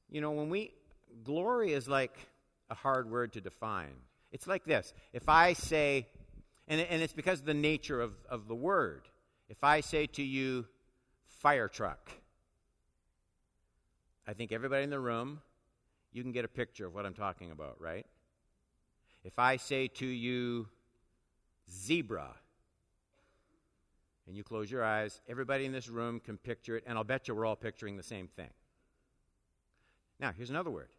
You 0.09 0.21
know, 0.21 0.31
when 0.31 0.49
we, 0.49 0.71
glory 1.23 1.73
is 1.73 1.87
like 1.87 2.17
a 2.69 2.75
hard 2.75 3.09
word 3.09 3.33
to 3.33 3.41
define. 3.41 3.95
It's 4.31 4.47
like 4.47 4.65
this. 4.65 4.93
If 5.13 5.29
I 5.29 5.53
say, 5.53 6.07
and, 6.67 6.81
and 6.81 7.01
it's 7.01 7.13
because 7.13 7.39
of 7.39 7.45
the 7.45 7.53
nature 7.53 8.01
of, 8.01 8.13
of 8.29 8.47
the 8.47 8.55
word. 8.55 9.07
If 9.49 9.63
I 9.63 9.81
say 9.81 10.07
to 10.07 10.23
you, 10.23 10.65
fire 11.25 11.67
truck, 11.67 12.11
I 14.27 14.33
think 14.33 14.51
everybody 14.51 14.83
in 14.83 14.89
the 14.89 14.99
room, 14.99 15.39
you 16.11 16.21
can 16.21 16.33
get 16.33 16.43
a 16.43 16.49
picture 16.49 16.85
of 16.85 16.93
what 16.93 17.05
I'm 17.05 17.13
talking 17.13 17.51
about, 17.51 17.79
right? 17.79 18.05
If 19.23 19.39
I 19.39 19.57
say 19.57 19.87
to 19.87 20.05
you, 20.05 20.67
zebra, 21.71 22.29
and 24.27 24.35
you 24.35 24.43
close 24.43 24.69
your 24.69 24.83
eyes, 24.83 25.21
everybody 25.27 25.65
in 25.65 25.71
this 25.71 25.87
room 25.87 26.19
can 26.19 26.37
picture 26.37 26.77
it, 26.77 26.83
and 26.85 26.97
I'll 26.97 27.03
bet 27.03 27.27
you 27.27 27.35
we're 27.35 27.45
all 27.45 27.55
picturing 27.55 27.97
the 27.97 28.03
same 28.03 28.27
thing. 28.27 28.49
Now, 30.19 30.31
here's 30.35 30.49
another 30.49 30.71
word. 30.71 30.89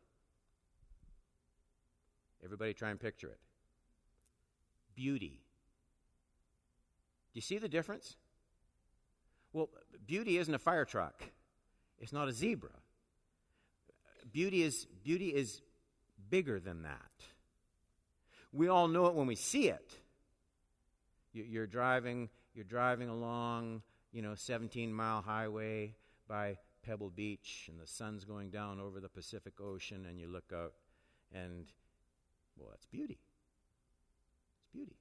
Everybody 2.43 2.73
try 2.73 2.91
and 2.91 3.01
picture 3.01 3.29
it 3.29 3.39
beauty. 4.99 5.41
Do 7.33 7.39
you 7.39 7.41
see 7.41 7.59
the 7.59 7.69
difference? 7.69 8.17
Well, 9.53 9.69
beauty 10.07 10.39
isn't 10.39 10.53
a 10.53 10.59
fire 10.59 10.85
truck. 10.85 11.23
It's 12.01 12.13
not 12.13 12.27
a 12.27 12.33
zebra. 12.33 12.71
Beauty 14.33 14.65
is 14.65 14.89
beauty 15.05 15.29
is 15.29 15.63
bigger 16.31 16.59
than 16.59 16.83
that. 16.83 17.13
We 18.53 18.67
all 18.67 18.89
know 18.89 19.07
it 19.07 19.15
when 19.15 19.29
we 19.29 19.37
see 19.37 19.69
it. 19.69 19.89
You're 21.45 21.67
driving, 21.67 22.29
you're 22.55 22.65
driving 22.65 23.09
along, 23.09 23.83
you 24.13 24.23
know, 24.23 24.35
17 24.35 24.93
mile 24.93 25.23
highway 25.23 25.95
by 26.29 26.57
Pebble 26.83 27.11
Beach, 27.11 27.69
and 27.71 27.81
the 27.81 27.87
sun's 27.87 28.25
going 28.25 28.51
down 28.51 28.81
over 28.81 29.01
the 29.01 29.09
Pacific 29.09 29.55
Ocean, 29.61 30.07
and 30.09 30.19
you 30.19 30.29
look 30.29 30.53
out, 30.55 30.73
and 31.33 31.67
well, 32.57 32.69
that's 32.71 32.87
beauty. 32.87 33.19
It's 34.59 34.69
beauty. 34.73 34.97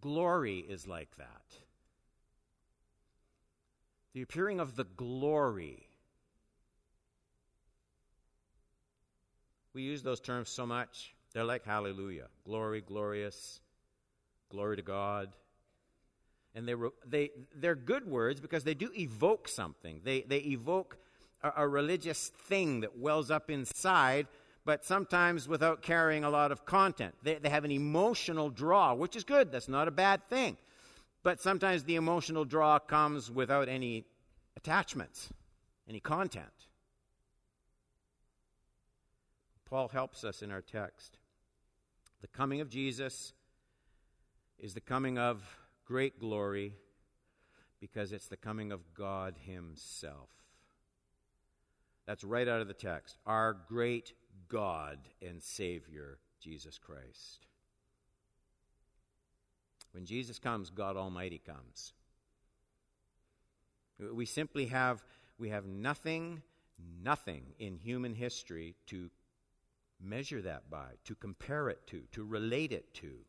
Glory 0.00 0.58
is 0.58 0.86
like 0.86 1.16
that 1.16 1.58
the 4.14 4.22
appearing 4.22 4.60
of 4.60 4.76
the 4.76 4.84
glory. 4.84 5.88
We 9.74 9.82
use 9.82 10.02
those 10.02 10.20
terms 10.20 10.48
so 10.48 10.64
much. 10.64 11.14
They're 11.32 11.44
like 11.44 11.64
hallelujah, 11.64 12.28
glory, 12.44 12.80
glorious, 12.80 13.60
glory 14.50 14.76
to 14.76 14.82
God. 14.82 15.30
And 16.54 16.68
they, 16.68 16.74
they, 17.06 17.30
they're 17.54 17.74
good 17.74 18.06
words 18.06 18.40
because 18.40 18.64
they 18.64 18.74
do 18.74 18.90
evoke 18.96 19.48
something. 19.48 20.00
They, 20.04 20.22
they 20.22 20.38
evoke 20.38 20.96
a, 21.42 21.52
a 21.58 21.68
religious 21.68 22.28
thing 22.28 22.80
that 22.80 22.96
wells 22.98 23.30
up 23.30 23.50
inside, 23.50 24.28
but 24.64 24.84
sometimes 24.84 25.48
without 25.48 25.82
carrying 25.82 26.24
a 26.24 26.30
lot 26.30 26.52
of 26.52 26.64
content. 26.64 27.14
They, 27.22 27.34
they 27.36 27.48
have 27.48 27.64
an 27.64 27.72
emotional 27.72 28.50
draw, 28.50 28.94
which 28.94 29.16
is 29.16 29.24
good. 29.24 29.50
That's 29.50 29.68
not 29.68 29.88
a 29.88 29.92
bad 29.92 30.28
thing. 30.28 30.56
But 31.24 31.40
sometimes 31.40 31.84
the 31.84 31.96
emotional 31.96 32.44
draw 32.44 32.78
comes 32.78 33.30
without 33.30 33.68
any 33.68 34.04
attachments, 34.56 35.30
any 35.88 36.00
content. 36.00 36.46
Paul 39.68 39.88
helps 39.88 40.22
us 40.22 40.42
in 40.42 40.52
our 40.52 40.60
text. 40.60 41.18
The 42.20 42.28
coming 42.28 42.60
of 42.60 42.68
Jesus 42.68 43.32
is 44.64 44.72
the 44.72 44.80
coming 44.80 45.18
of 45.18 45.42
great 45.84 46.18
glory 46.18 46.72
because 47.80 48.12
it's 48.12 48.28
the 48.28 48.36
coming 48.36 48.72
of 48.72 48.80
God 48.94 49.34
Himself. 49.44 50.30
That's 52.06 52.24
right 52.24 52.48
out 52.48 52.62
of 52.62 52.68
the 52.68 52.72
text. 52.72 53.18
Our 53.26 53.58
great 53.68 54.14
God 54.48 55.00
and 55.20 55.42
Savior, 55.42 56.16
Jesus 56.40 56.78
Christ. 56.78 57.46
When 59.92 60.06
Jesus 60.06 60.38
comes, 60.38 60.70
God 60.70 60.96
Almighty 60.96 61.42
comes. 61.44 61.92
We 64.14 64.24
simply 64.24 64.64
have 64.66 65.04
we 65.38 65.50
have 65.50 65.66
nothing 65.66 66.40
nothing 67.02 67.42
in 67.58 67.76
human 67.76 68.14
history 68.14 68.76
to 68.86 69.10
measure 70.02 70.40
that 70.40 70.70
by, 70.70 70.86
to 71.04 71.14
compare 71.14 71.68
it 71.68 71.86
to, 71.88 72.04
to 72.12 72.24
relate 72.24 72.72
it 72.72 72.94
to. 72.94 73.26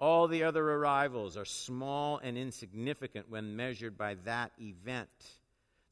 All 0.00 0.28
the 0.28 0.44
other 0.44 0.66
arrivals 0.66 1.36
are 1.36 1.44
small 1.44 2.18
and 2.18 2.38
insignificant 2.38 3.28
when 3.28 3.54
measured 3.54 3.98
by 3.98 4.14
that 4.24 4.52
event. 4.58 5.10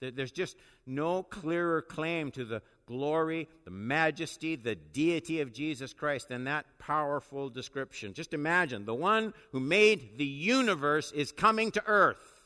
There's 0.01 0.33
just 0.33 0.57
no 0.87 1.23
clearer 1.23 1.83
claim 1.83 2.31
to 2.33 2.45
the 2.45 2.63
glory, 2.87 3.49
the 3.65 3.71
majesty, 3.71 4.57
the 4.57 4.77
deity 4.77 5.41
of 5.41 5.53
Jesus 5.53 5.93
Christ 5.93 6.29
than 6.29 6.45
that 6.45 6.67
powerful 6.79 7.51
description. 7.51 8.15
Just 8.15 8.33
imagine 8.33 8.87
the 8.87 8.95
one 8.95 9.35
who 9.53 9.61
made 9.61 10.17
the 10.17 10.25
universe 10.25 11.13
is 11.13 11.33
coming 11.33 11.73
to 11.73 11.83
earth. 11.87 12.41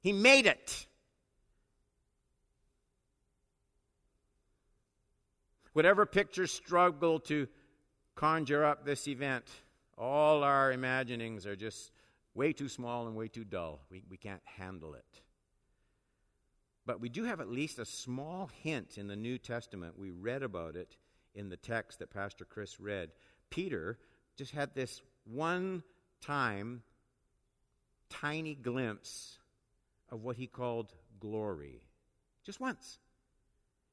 He 0.00 0.12
made 0.12 0.46
it. 0.46 0.86
Whatever 5.72 6.06
pictures 6.06 6.52
struggle 6.52 7.20
to 7.20 7.46
conjure 8.14 8.64
up 8.64 8.84
this 8.86 9.06
event, 9.06 9.44
all 9.98 10.44
our 10.44 10.72
imaginings 10.72 11.46
are 11.46 11.56
just 11.56 11.90
way 12.34 12.52
too 12.52 12.68
small 12.68 13.06
and 13.06 13.16
way 13.16 13.28
too 13.28 13.44
dull. 13.44 13.80
We, 13.90 14.04
we 14.08 14.16
can't 14.16 14.42
handle 14.44 14.94
it. 14.94 15.22
But 16.86 17.00
we 17.00 17.08
do 17.08 17.24
have 17.24 17.40
at 17.40 17.50
least 17.50 17.78
a 17.78 17.84
small 17.84 18.50
hint 18.62 18.96
in 18.96 19.08
the 19.08 19.16
New 19.16 19.36
Testament. 19.36 19.98
We 19.98 20.10
read 20.10 20.42
about 20.42 20.76
it 20.76 20.96
in 21.34 21.50
the 21.50 21.56
text 21.56 21.98
that 21.98 22.10
Pastor 22.10 22.44
Chris 22.44 22.80
read. 22.80 23.10
Peter 23.50 23.98
just 24.36 24.52
had 24.52 24.74
this 24.74 25.02
one 25.24 25.82
time 26.22 26.82
tiny 28.08 28.54
glimpse 28.54 29.38
of 30.10 30.22
what 30.22 30.36
he 30.36 30.46
called 30.46 30.94
glory. 31.20 31.82
Just 32.44 32.60
once. 32.60 32.98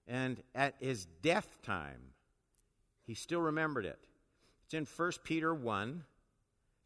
And 0.08 0.42
at 0.54 0.76
his 0.80 1.06
death 1.06 1.62
time, 1.64 2.14
he 3.06 3.14
still 3.14 3.42
remembered 3.42 3.86
it. 3.86 4.08
In 4.76 4.86
1 4.86 5.12
Peter 5.24 5.54
1 5.54 6.04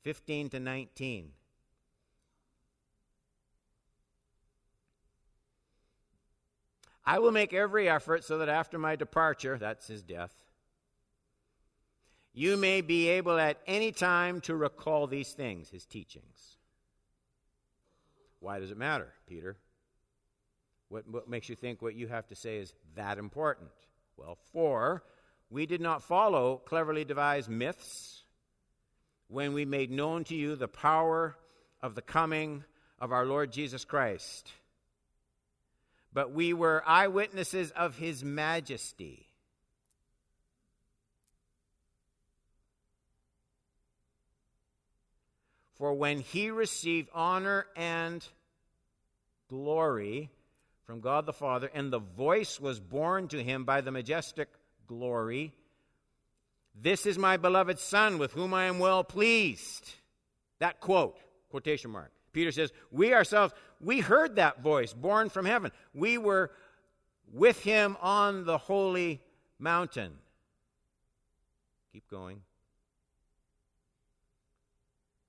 15 0.04 0.50
to 0.50 0.60
19. 0.60 1.32
I 7.06 7.20
will 7.20 7.32
make 7.32 7.54
every 7.54 7.90
effort 7.90 8.24
so 8.24 8.38
that 8.38 8.50
after 8.50 8.78
my 8.78 8.96
departure, 8.96 9.58
that's 9.58 9.88
his 9.88 10.04
death, 10.04 10.32
you 12.34 12.56
may 12.56 12.82
be 12.82 13.10
able 13.10 13.38
at 13.38 13.58
any 13.66 13.92
time 13.92 14.42
to 14.42 14.56
recall 14.56 15.08
these 15.08 15.34
things, 15.34 15.70
his 15.70 15.86
teachings. 15.86 16.58
Why 18.40 18.60
does 18.60 18.72
it 18.72 18.78
matter, 18.78 19.12
Peter? 19.28 19.58
What, 20.90 21.08
what 21.10 21.28
makes 21.28 21.50
you 21.50 21.56
think 21.56 21.82
what 21.82 21.96
you 21.96 22.08
have 22.08 22.28
to 22.28 22.36
say 22.36 22.58
is 22.58 22.74
that 22.96 23.18
important? 23.18 23.72
Well, 24.16 24.38
for 24.54 25.04
we 25.50 25.66
did 25.66 25.82
not 25.82 26.04
follow 26.04 26.58
cleverly 26.58 27.06
devised 27.06 27.50
myths 27.50 28.24
when 29.28 29.54
we 29.54 29.66
made 29.66 29.92
known 29.92 30.24
to 30.26 30.36
you 30.36 30.56
the 30.56 30.68
power 30.68 31.36
of 31.82 31.96
the 31.96 32.02
coming 32.02 32.64
of 33.00 33.12
our 33.12 33.26
Lord 33.26 33.52
Jesus 33.52 33.86
Christ 33.86 34.52
but 36.12 36.32
we 36.32 36.54
were 36.54 36.84
eyewitnesses 36.86 37.72
of 37.72 37.98
his 37.98 38.24
majesty. 38.24 39.28
For 45.76 45.94
when 45.94 46.20
he 46.20 46.52
received 46.52 47.10
honor 47.14 47.66
and 47.76 48.28
glory 49.50 50.30
from 50.86 51.00
God 51.00 51.26
the 51.26 51.34
Father, 51.34 51.70
and 51.74 51.94
the 51.94 52.00
voice 52.00 52.60
was 52.60 52.80
borne 52.80 53.28
to 53.30 53.42
him 53.42 53.64
by 53.64 53.82
the 53.82 53.92
majestic 53.92 54.50
glory, 54.90 55.54
This 56.74 57.06
is 57.06 57.18
my 57.18 57.38
beloved 57.38 57.78
Son, 57.80 58.18
with 58.18 58.34
whom 58.34 58.54
I 58.54 58.66
am 58.66 58.80
well 58.80 59.04
pleased. 59.04 59.94
That 60.60 60.80
quote, 60.80 61.18
quotation 61.50 61.92
mark. 61.92 62.12
Peter 62.34 62.52
says, 62.52 62.72
We 62.92 63.14
ourselves, 63.14 63.54
we 63.80 64.00
heard 64.00 64.36
that 64.36 64.62
voice 64.62 64.94
born 64.94 65.30
from 65.30 65.46
heaven. 65.46 65.72
We 65.94 66.18
were 66.18 66.52
with 67.32 67.62
him 67.62 67.98
on 68.02 68.46
the 68.46 68.58
holy 68.58 69.22
mountain. 69.60 70.14
Keep 71.94 72.10
going. 72.10 72.42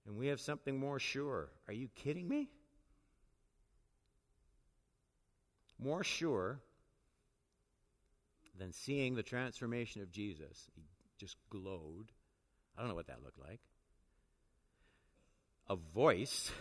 And 0.07 0.17
we 0.17 0.29
have 0.29 0.41
something 0.41 0.79
more 0.79 0.99
sure. 0.99 1.51
Are 1.69 1.75
you 1.75 1.89
kidding 1.95 2.27
me? 2.27 2.49
More 5.79 6.05
sure 6.05 6.61
than 8.61 8.73
seeing 8.73 9.15
the 9.15 9.23
transformation 9.23 10.03
of 10.03 10.13
Jesus. 10.13 10.69
He 10.77 10.83
just 11.19 11.37
glowed. 11.49 12.13
I 12.77 12.81
don't 12.81 12.91
know 12.91 12.95
what 12.95 13.07
that 13.07 13.25
looked 13.25 13.41
like. 13.41 13.61
A 15.69 15.77
voice 15.77 16.53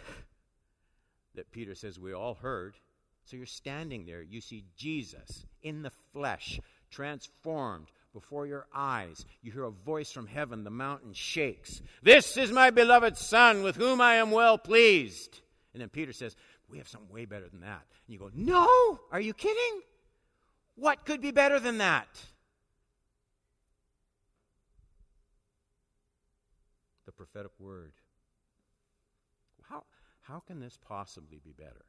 that 1.35 1.51
Peter 1.51 1.75
says 1.75 1.99
we 1.99 2.13
all 2.13 2.35
heard. 2.35 2.77
So 3.25 3.38
you're 3.38 3.45
standing 3.45 4.05
there, 4.05 4.23
you 4.23 4.41
see 4.41 4.63
Jesus 4.75 5.45
in 5.62 5.83
the 5.83 5.91
flesh, 6.13 6.59
transformed 6.89 7.91
before 8.13 8.47
your 8.47 8.65
eyes. 8.73 9.25
You 9.43 9.51
hear 9.51 9.65
a 9.65 9.71
voice 9.71 10.12
from 10.12 10.25
heaven, 10.25 10.63
the 10.63 10.71
mountain 10.71 11.13
shakes. 11.13 11.81
This 12.01 12.38
is 12.38 12.51
my 12.51 12.71
beloved 12.71 13.17
Son, 13.17 13.62
with 13.62 13.75
whom 13.75 14.01
I 14.01 14.15
am 14.15 14.31
well 14.31 14.57
pleased. 14.57 15.41
And 15.73 15.81
then 15.81 15.89
Peter 15.89 16.13
says, 16.13 16.35
We 16.69 16.79
have 16.79 16.88
something 16.88 17.13
way 17.13 17.25
better 17.25 17.49
than 17.49 17.59
that. 17.59 17.83
And 18.07 18.13
you 18.13 18.17
go, 18.17 18.31
No, 18.33 18.99
are 19.12 19.21
you 19.21 19.33
kidding? 19.33 19.81
What 20.79 21.03
could 21.03 21.19
be 21.19 21.31
better 21.31 21.59
than 21.59 21.79
that? 21.79 22.07
The 27.05 27.11
prophetic 27.11 27.51
word. 27.59 27.91
How 29.67 29.83
how 30.21 30.39
can 30.39 30.61
this 30.61 30.77
possibly 30.77 31.41
be 31.43 31.51
better? 31.51 31.83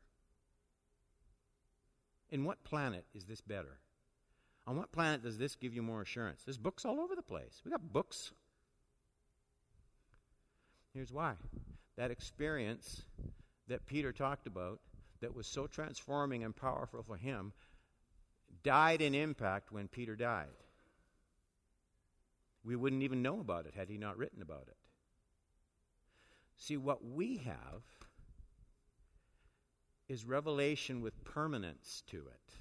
In 2.30 2.44
what 2.44 2.64
planet 2.64 3.04
is 3.14 3.26
this 3.26 3.40
better? 3.40 3.78
On 4.66 4.76
what 4.76 4.90
planet 4.90 5.22
does 5.22 5.38
this 5.38 5.54
give 5.54 5.72
you 5.72 5.82
more 5.82 6.02
assurance? 6.02 6.42
There's 6.44 6.58
books 6.58 6.84
all 6.84 7.00
over 7.00 7.14
the 7.14 7.22
place. 7.22 7.62
We 7.64 7.70
got 7.70 7.92
books. 7.92 8.32
Here's 10.94 11.12
why. 11.12 11.34
That 11.96 12.10
experience 12.10 13.02
that 13.68 13.86
Peter 13.86 14.10
talked 14.10 14.48
about 14.48 14.80
that 15.20 15.34
was 15.36 15.46
so 15.46 15.68
transforming 15.68 16.42
and 16.42 16.56
powerful 16.56 17.04
for 17.04 17.16
him 17.16 17.52
died 18.62 19.00
in 19.00 19.14
impact 19.14 19.72
when 19.72 19.88
Peter 19.88 20.16
died. 20.16 20.48
We 22.64 22.76
wouldn't 22.76 23.02
even 23.02 23.22
know 23.22 23.40
about 23.40 23.66
it 23.66 23.74
had 23.74 23.88
he 23.88 23.96
not 23.96 24.18
written 24.18 24.42
about 24.42 24.66
it. 24.68 24.76
See, 26.56 26.76
what 26.76 27.04
we 27.04 27.38
have 27.38 27.82
is 30.08 30.24
revelation 30.24 31.00
with 31.00 31.24
permanence 31.24 32.02
to 32.08 32.18
it. 32.18 32.54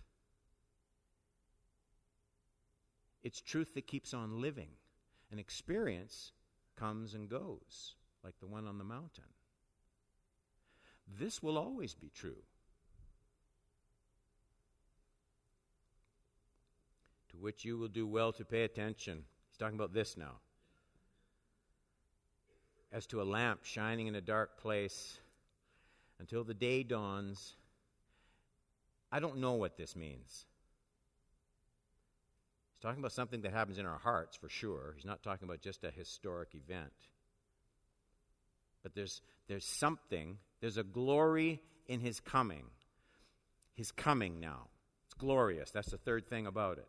It's 3.23 3.41
truth 3.41 3.73
that 3.73 3.88
keeps 3.88 4.13
on 4.13 4.39
living. 4.39 4.69
An 5.31 5.39
experience 5.39 6.31
comes 6.77 7.13
and 7.13 7.27
goes, 7.27 7.95
like 8.23 8.39
the 8.39 8.47
one 8.47 8.67
on 8.67 8.77
the 8.77 8.83
mountain. 8.83 9.25
This 11.19 11.43
will 11.43 11.57
always 11.57 11.93
be 11.93 12.09
true. 12.13 12.43
Which 17.39 17.63
you 17.63 17.78
will 17.78 17.88
do 17.88 18.06
well 18.06 18.34
to 18.34 18.43
pay 18.43 18.63
attention. 18.63 19.23
He's 19.49 19.58
talking 19.58 19.78
about 19.78 19.93
this 19.93 20.17
now. 20.17 20.36
As 22.91 23.06
to 23.08 23.21
a 23.21 23.23
lamp 23.23 23.63
shining 23.63 24.08
in 24.08 24.15
a 24.15 24.21
dark 24.21 24.60
place 24.60 25.19
until 26.19 26.43
the 26.43 26.54
day 26.54 26.84
dawns. 26.84 27.56
I 29.12 29.19
don't 29.19 29.38
know 29.38 29.54
what 29.54 29.78
this 29.78 29.95
means. 29.95 30.45
He's 32.73 32.82
talking 32.82 32.99
about 32.99 33.12
something 33.12 33.41
that 33.41 33.52
happens 33.52 33.78
in 33.78 33.86
our 33.86 33.97
hearts 33.97 34.38
for 34.38 34.49
sure. 34.49 34.93
He's 34.95 35.06
not 35.06 35.23
talking 35.23 35.47
about 35.47 35.62
just 35.62 35.84
a 35.84 35.91
historic 35.91 36.49
event. 36.54 36.93
But 38.84 38.95
there's, 38.95 39.21
there's 39.47 39.65
something, 39.65 40.38
there's 40.62 40.78
a 40.78 40.84
glory 40.84 41.62
in 41.88 41.99
his 41.99 42.19
coming. 42.19 42.65
His 43.75 43.91
coming 43.91 44.39
now. 44.39 44.67
It's 45.06 45.13
glorious. 45.13 45.71
That's 45.71 45.91
the 45.91 45.97
third 45.97 46.30
thing 46.30 46.47
about 46.47 46.78
it. 46.78 46.88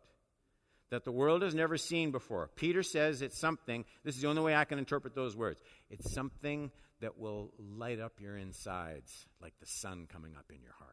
That 0.91 1.05
the 1.05 1.13
world 1.13 1.43
has 1.43 1.55
never 1.55 1.77
seen 1.77 2.11
before. 2.11 2.51
Peter 2.57 2.83
says 2.83 3.23
it's 3.23 3.39
something, 3.39 3.85
this 4.05 4.17
is 4.17 4.23
the 4.23 4.29
only 4.29 4.43
way 4.43 4.57
I 4.57 4.65
can 4.65 4.79
interpret 4.79 5.15
those 5.15 5.37
words. 5.37 5.63
It's 5.89 6.13
something 6.13 6.73
that 7.01 7.19
will 7.19 7.53
light 7.59 8.01
up 8.01 8.21
your 8.21 8.37
insides 8.37 9.27
like 9.41 9.55
the 9.61 9.67
sun 9.67 10.07
coming 10.13 10.35
up 10.37 10.47
in 10.51 10.61
your 10.61 10.75
heart. 10.79 10.91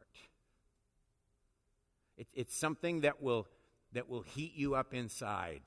It, 2.18 2.28
it's 2.34 2.56
something 2.56 3.02
that 3.02 3.22
will, 3.22 3.48
that 3.94 4.08
will 4.08 4.22
heat 4.22 4.54
you 4.56 4.76
up 4.76 4.94
inside, 4.94 5.62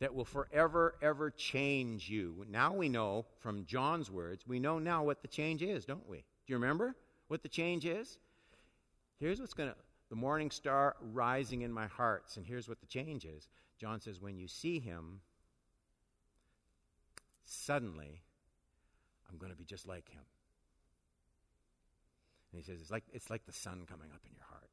that 0.00 0.14
will 0.14 0.24
forever, 0.24 0.94
ever 1.02 1.30
change 1.30 2.08
you. 2.08 2.44
Now 2.50 2.72
we 2.72 2.88
know 2.88 3.26
from 3.40 3.66
John's 3.66 4.10
words, 4.10 4.46
we 4.46 4.58
know 4.58 4.78
now 4.78 5.04
what 5.04 5.22
the 5.22 5.28
change 5.28 5.62
is, 5.62 5.84
don't 5.84 6.08
we? 6.08 6.18
Do 6.18 6.52
you 6.52 6.56
remember 6.56 6.96
what 7.28 7.42
the 7.42 7.48
change 7.48 7.86
is? 7.86 8.18
Here's 9.20 9.38
what's 9.38 9.54
going 9.54 9.68
to 9.68 9.76
the 10.12 10.16
morning 10.16 10.50
star 10.50 10.94
rising 11.00 11.62
in 11.62 11.72
my 11.72 11.86
hearts, 11.86 12.36
and 12.36 12.44
here's 12.44 12.68
what 12.68 12.78
the 12.80 12.86
change 12.86 13.24
is. 13.24 13.48
John 13.80 13.98
says, 13.98 14.20
when 14.20 14.36
you 14.36 14.46
see 14.46 14.78
him, 14.78 15.22
suddenly 17.46 18.20
I'm 19.30 19.38
going 19.38 19.50
to 19.50 19.56
be 19.56 19.64
just 19.64 19.88
like 19.88 20.10
him. 20.10 20.20
And 22.52 22.60
he 22.60 22.62
says, 22.62 22.82
it's 22.82 22.90
like, 22.90 23.04
it's 23.14 23.30
like 23.30 23.46
the 23.46 23.54
sun 23.54 23.86
coming 23.88 24.10
up 24.12 24.20
in 24.26 24.34
your 24.34 24.44
heart. 24.50 24.68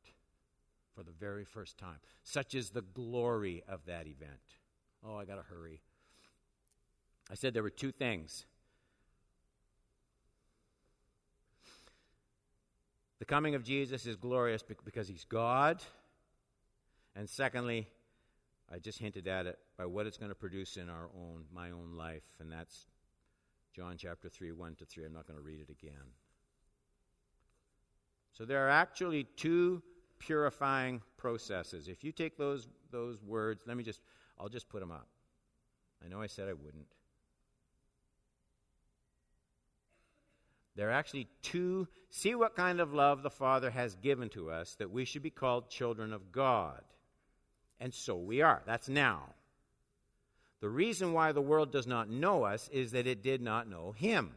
for 0.99 1.03
the 1.03 1.11
very 1.17 1.45
first 1.45 1.77
time. 1.77 1.95
Such 2.23 2.53
is 2.53 2.71
the 2.71 2.81
glory 2.81 3.63
of 3.69 3.85
that 3.85 4.05
event. 4.05 4.57
Oh, 5.01 5.15
I 5.15 5.23
got 5.23 5.35
to 5.35 5.43
hurry. 5.43 5.79
I 7.31 7.35
said 7.35 7.53
there 7.53 7.63
were 7.63 7.69
two 7.69 7.93
things. 7.93 8.45
The 13.19 13.25
coming 13.25 13.53
of 13.53 13.63
Jesus 13.63 14.05
is 14.05 14.15
glorious 14.15 14.63
because 14.63 15.07
he's 15.07 15.25
God. 15.25 15.83
And 17.15 17.29
secondly, 17.29 17.87
I 18.73 18.79
just 18.79 18.99
hinted 18.99 19.27
at 19.27 19.45
it 19.45 19.59
by 19.77 19.85
what 19.85 20.07
it's 20.07 20.17
going 20.17 20.29
to 20.29 20.35
produce 20.35 20.77
in 20.77 20.89
our 20.89 21.09
own, 21.15 21.43
my 21.53 21.71
own 21.71 21.93
life, 21.97 22.23
and 22.39 22.51
that's 22.51 22.85
John 23.73 23.95
chapter 23.97 24.29
3, 24.29 24.51
1 24.51 24.75
to 24.75 24.85
3. 24.85 25.05
I'm 25.05 25.13
not 25.13 25.27
going 25.27 25.37
to 25.37 25.43
read 25.43 25.59
it 25.59 25.69
again. 25.69 26.13
So 28.31 28.45
there 28.45 28.65
are 28.65 28.69
actually 28.69 29.25
two 29.35 29.81
purifying 30.19 31.01
processes. 31.17 31.87
If 31.87 32.03
you 32.03 32.11
take 32.11 32.37
those, 32.37 32.67
those 32.91 33.21
words, 33.21 33.63
let 33.65 33.75
me 33.75 33.83
just, 33.83 34.01
I'll 34.39 34.49
just 34.49 34.69
put 34.69 34.79
them 34.79 34.91
up. 34.91 35.07
I 36.03 36.07
know 36.07 36.21
I 36.21 36.27
said 36.27 36.47
I 36.47 36.53
wouldn't. 36.53 36.87
There 40.79 40.87
are 40.87 40.93
actually 40.93 41.27
two. 41.41 41.89
See 42.09 42.35
what 42.35 42.55
kind 42.55 42.79
of 42.79 42.93
love 42.93 43.21
the 43.21 43.29
Father 43.29 43.69
has 43.69 43.95
given 43.95 44.29
to 44.29 44.49
us 44.49 44.75
that 44.75 44.89
we 44.89 45.03
should 45.03 45.21
be 45.21 45.29
called 45.29 45.69
children 45.69 46.13
of 46.13 46.31
God. 46.31 46.81
And 47.81 47.93
so 47.93 48.15
we 48.15 48.41
are. 48.41 48.63
That's 48.65 48.87
now. 48.87 49.23
The 50.61 50.69
reason 50.69 51.11
why 51.11 51.33
the 51.33 51.41
world 51.41 51.73
does 51.73 51.85
not 51.85 52.09
know 52.09 52.45
us 52.45 52.69
is 52.71 52.91
that 52.91 53.07
it 53.07 53.21
did 53.21 53.41
not 53.41 53.69
know 53.69 53.91
Him. 53.91 54.31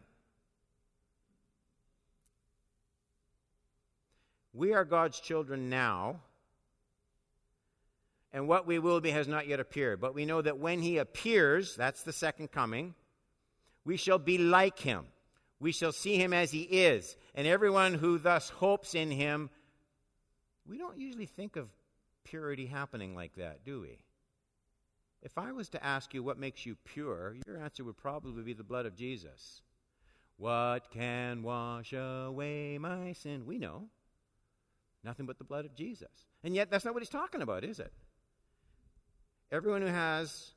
We 4.52 4.72
are 4.72 4.84
God's 4.84 5.20
children 5.20 5.70
now, 5.70 6.22
and 8.32 8.48
what 8.48 8.66
we 8.66 8.80
will 8.80 9.00
be 9.00 9.12
has 9.12 9.28
not 9.28 9.46
yet 9.46 9.60
appeared. 9.60 10.00
But 10.00 10.16
we 10.16 10.26
know 10.26 10.42
that 10.42 10.58
when 10.58 10.82
He 10.82 10.98
appears, 10.98 11.76
that's 11.76 12.02
the 12.02 12.12
second 12.12 12.50
coming, 12.50 12.96
we 13.84 13.96
shall 13.96 14.18
be 14.18 14.38
like 14.38 14.80
Him. 14.80 15.06
We 15.62 15.70
shall 15.70 15.92
see 15.92 16.16
Him 16.16 16.32
as 16.32 16.50
He 16.50 16.62
is. 16.62 17.16
And 17.36 17.46
everyone 17.46 17.94
who 17.94 18.18
thus 18.18 18.50
hopes 18.50 18.96
in 18.96 19.12
Him, 19.12 19.48
we 20.66 20.76
don't 20.76 20.98
usually 20.98 21.26
think 21.26 21.54
of 21.54 21.68
purity 22.24 22.66
happening 22.66 23.14
like 23.14 23.36
that, 23.36 23.64
do 23.64 23.80
we? 23.80 23.98
If 25.22 25.38
I 25.38 25.52
was 25.52 25.68
to 25.70 25.84
ask 25.84 26.12
you 26.14 26.22
what 26.24 26.36
makes 26.36 26.66
you 26.66 26.76
pure, 26.84 27.36
your 27.46 27.58
answer 27.58 27.84
would 27.84 27.96
probably 27.96 28.42
be 28.42 28.54
the 28.54 28.64
blood 28.64 28.86
of 28.86 28.96
Jesus. 28.96 29.62
What 30.36 30.90
can 30.90 31.44
wash 31.44 31.92
away 31.92 32.76
my 32.78 33.12
sin? 33.12 33.46
We 33.46 33.58
know. 33.58 33.84
Nothing 35.04 35.26
but 35.26 35.38
the 35.38 35.44
blood 35.44 35.64
of 35.64 35.76
Jesus. 35.76 36.10
And 36.42 36.56
yet, 36.56 36.72
that's 36.72 36.84
not 36.84 36.92
what 36.92 37.04
he's 37.04 37.08
talking 37.08 37.40
about, 37.40 37.62
is 37.62 37.78
it? 37.78 37.92
Everyone 39.52 39.82
who 39.82 39.88
has, 39.88 40.54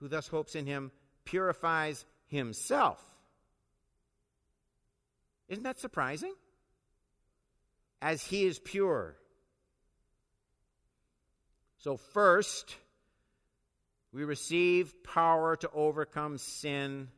who 0.00 0.08
thus 0.08 0.26
hopes 0.26 0.56
in 0.56 0.66
him, 0.66 0.90
purifies 1.24 2.04
himself. 2.26 3.00
Isn't 5.48 5.64
that 5.64 5.78
surprising? 5.78 6.34
As 8.00 8.22
he 8.22 8.44
is 8.44 8.58
pure. 8.58 9.16
So, 11.78 11.96
first, 11.96 12.76
we 14.12 14.24
receive 14.24 15.02
power 15.02 15.56
to 15.56 15.70
overcome 15.72 16.38
sin 16.38 17.08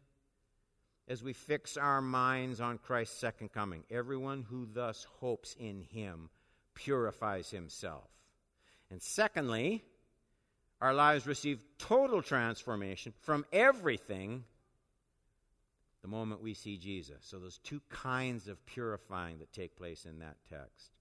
as 1.08 1.22
we 1.22 1.32
fix 1.32 1.76
our 1.76 2.00
minds 2.00 2.60
on 2.60 2.78
Christ's 2.78 3.18
second 3.18 3.52
coming. 3.52 3.84
Everyone 3.90 4.46
who 4.48 4.66
thus 4.72 5.06
hopes 5.18 5.56
in 5.58 5.82
him 5.82 6.30
purifies 6.74 7.50
himself. 7.50 8.08
And 8.90 9.02
secondly, 9.02 9.84
our 10.80 10.94
lives 10.94 11.26
receive 11.26 11.62
total 11.78 12.22
transformation 12.22 13.12
from 13.20 13.44
everything 13.52 14.44
the 16.02 16.08
moment 16.08 16.42
we 16.42 16.54
see 16.54 16.76
Jesus. 16.76 17.18
So, 17.22 17.38
there's 17.38 17.58
two 17.58 17.80
kinds 17.88 18.48
of 18.48 18.64
purifying 18.66 19.38
that 19.38 19.52
take 19.52 19.76
place 19.76 20.04
in 20.04 20.18
that 20.20 20.36
text. 20.48 20.92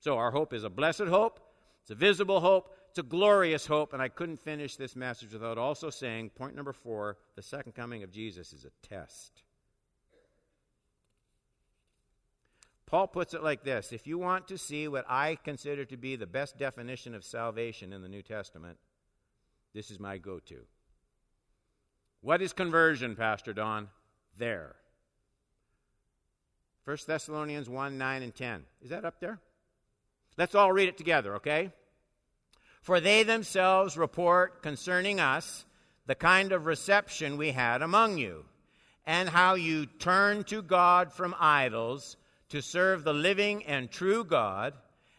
So, 0.00 0.16
our 0.16 0.30
hope 0.30 0.52
is 0.52 0.64
a 0.64 0.70
blessed 0.70 1.08
hope, 1.08 1.40
it's 1.82 1.90
a 1.90 1.94
visible 1.94 2.40
hope, 2.40 2.74
it's 2.90 2.98
a 2.98 3.02
glorious 3.02 3.66
hope. 3.66 3.92
And 3.92 4.02
I 4.02 4.08
couldn't 4.08 4.40
finish 4.40 4.76
this 4.76 4.96
message 4.96 5.32
without 5.32 5.58
also 5.58 5.90
saying 5.90 6.30
point 6.30 6.54
number 6.54 6.72
four 6.72 7.16
the 7.36 7.42
second 7.42 7.74
coming 7.74 8.02
of 8.02 8.10
Jesus 8.10 8.52
is 8.52 8.64
a 8.64 8.86
test. 8.86 9.42
Paul 12.88 13.06
puts 13.06 13.34
it 13.34 13.42
like 13.42 13.64
this 13.64 13.92
If 13.92 14.06
you 14.06 14.18
want 14.18 14.48
to 14.48 14.58
see 14.58 14.88
what 14.88 15.04
I 15.08 15.36
consider 15.44 15.84
to 15.84 15.96
be 15.96 16.16
the 16.16 16.26
best 16.26 16.58
definition 16.58 17.14
of 17.14 17.24
salvation 17.24 17.92
in 17.92 18.02
the 18.02 18.08
New 18.08 18.22
Testament, 18.22 18.78
this 19.74 19.90
is 19.90 20.00
my 20.00 20.16
go 20.16 20.38
to. 20.46 20.64
What 22.20 22.42
is 22.42 22.52
conversion, 22.52 23.14
Pastor 23.14 23.52
Don? 23.52 23.88
There. 24.38 24.76
1 26.84 26.96
Thessalonians 27.06 27.68
1 27.68 27.98
9 27.98 28.22
and 28.22 28.34
10. 28.34 28.64
Is 28.82 28.90
that 28.90 29.04
up 29.04 29.20
there? 29.20 29.40
Let's 30.38 30.54
all 30.54 30.72
read 30.72 30.88
it 30.88 30.96
together, 30.96 31.34
okay? 31.36 31.72
For 32.80 33.00
they 33.00 33.24
themselves 33.24 33.98
report 33.98 34.62
concerning 34.62 35.20
us 35.20 35.66
the 36.06 36.14
kind 36.14 36.52
of 36.52 36.64
reception 36.64 37.36
we 37.36 37.50
had 37.50 37.82
among 37.82 38.16
you, 38.16 38.44
and 39.04 39.28
how 39.28 39.54
you 39.54 39.84
turned 39.84 40.46
to 40.46 40.62
God 40.62 41.12
from 41.12 41.34
idols 41.38 42.16
to 42.48 42.62
serve 42.62 43.04
the 43.04 43.12
living 43.12 43.66
and 43.66 43.90
true 43.90 44.24
God, 44.24 44.72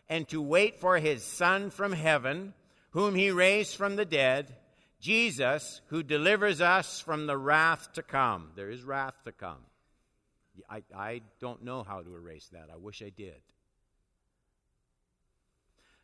and 0.08 0.28
to 0.30 0.42
wait 0.42 0.80
for 0.80 0.98
his 0.98 1.24
Son 1.24 1.70
from 1.70 1.92
heaven, 1.92 2.54
whom 2.92 3.14
he 3.14 3.30
raised 3.30 3.76
from 3.76 3.98
the 3.98 4.06
dead, 4.06 4.56
Jesus, 5.00 5.82
who 5.88 6.04
delivers 6.04 6.60
us 6.60 7.00
from 7.00 7.26
the 7.26 7.38
wrath 7.38 7.94
to 7.94 8.04
come. 8.04 8.52
There 8.56 8.70
is 8.70 8.84
wrath 8.84 9.16
to 9.24 9.32
come. 9.32 9.66
I, 10.70 10.84
I 10.96 11.22
don't 11.40 11.64
know 11.64 11.84
how 11.84 12.02
to 12.02 12.16
erase 12.16 12.50
that. 12.52 12.68
I 12.72 12.76
wish 12.76 13.02
I 13.02 13.10
did. 13.10 13.42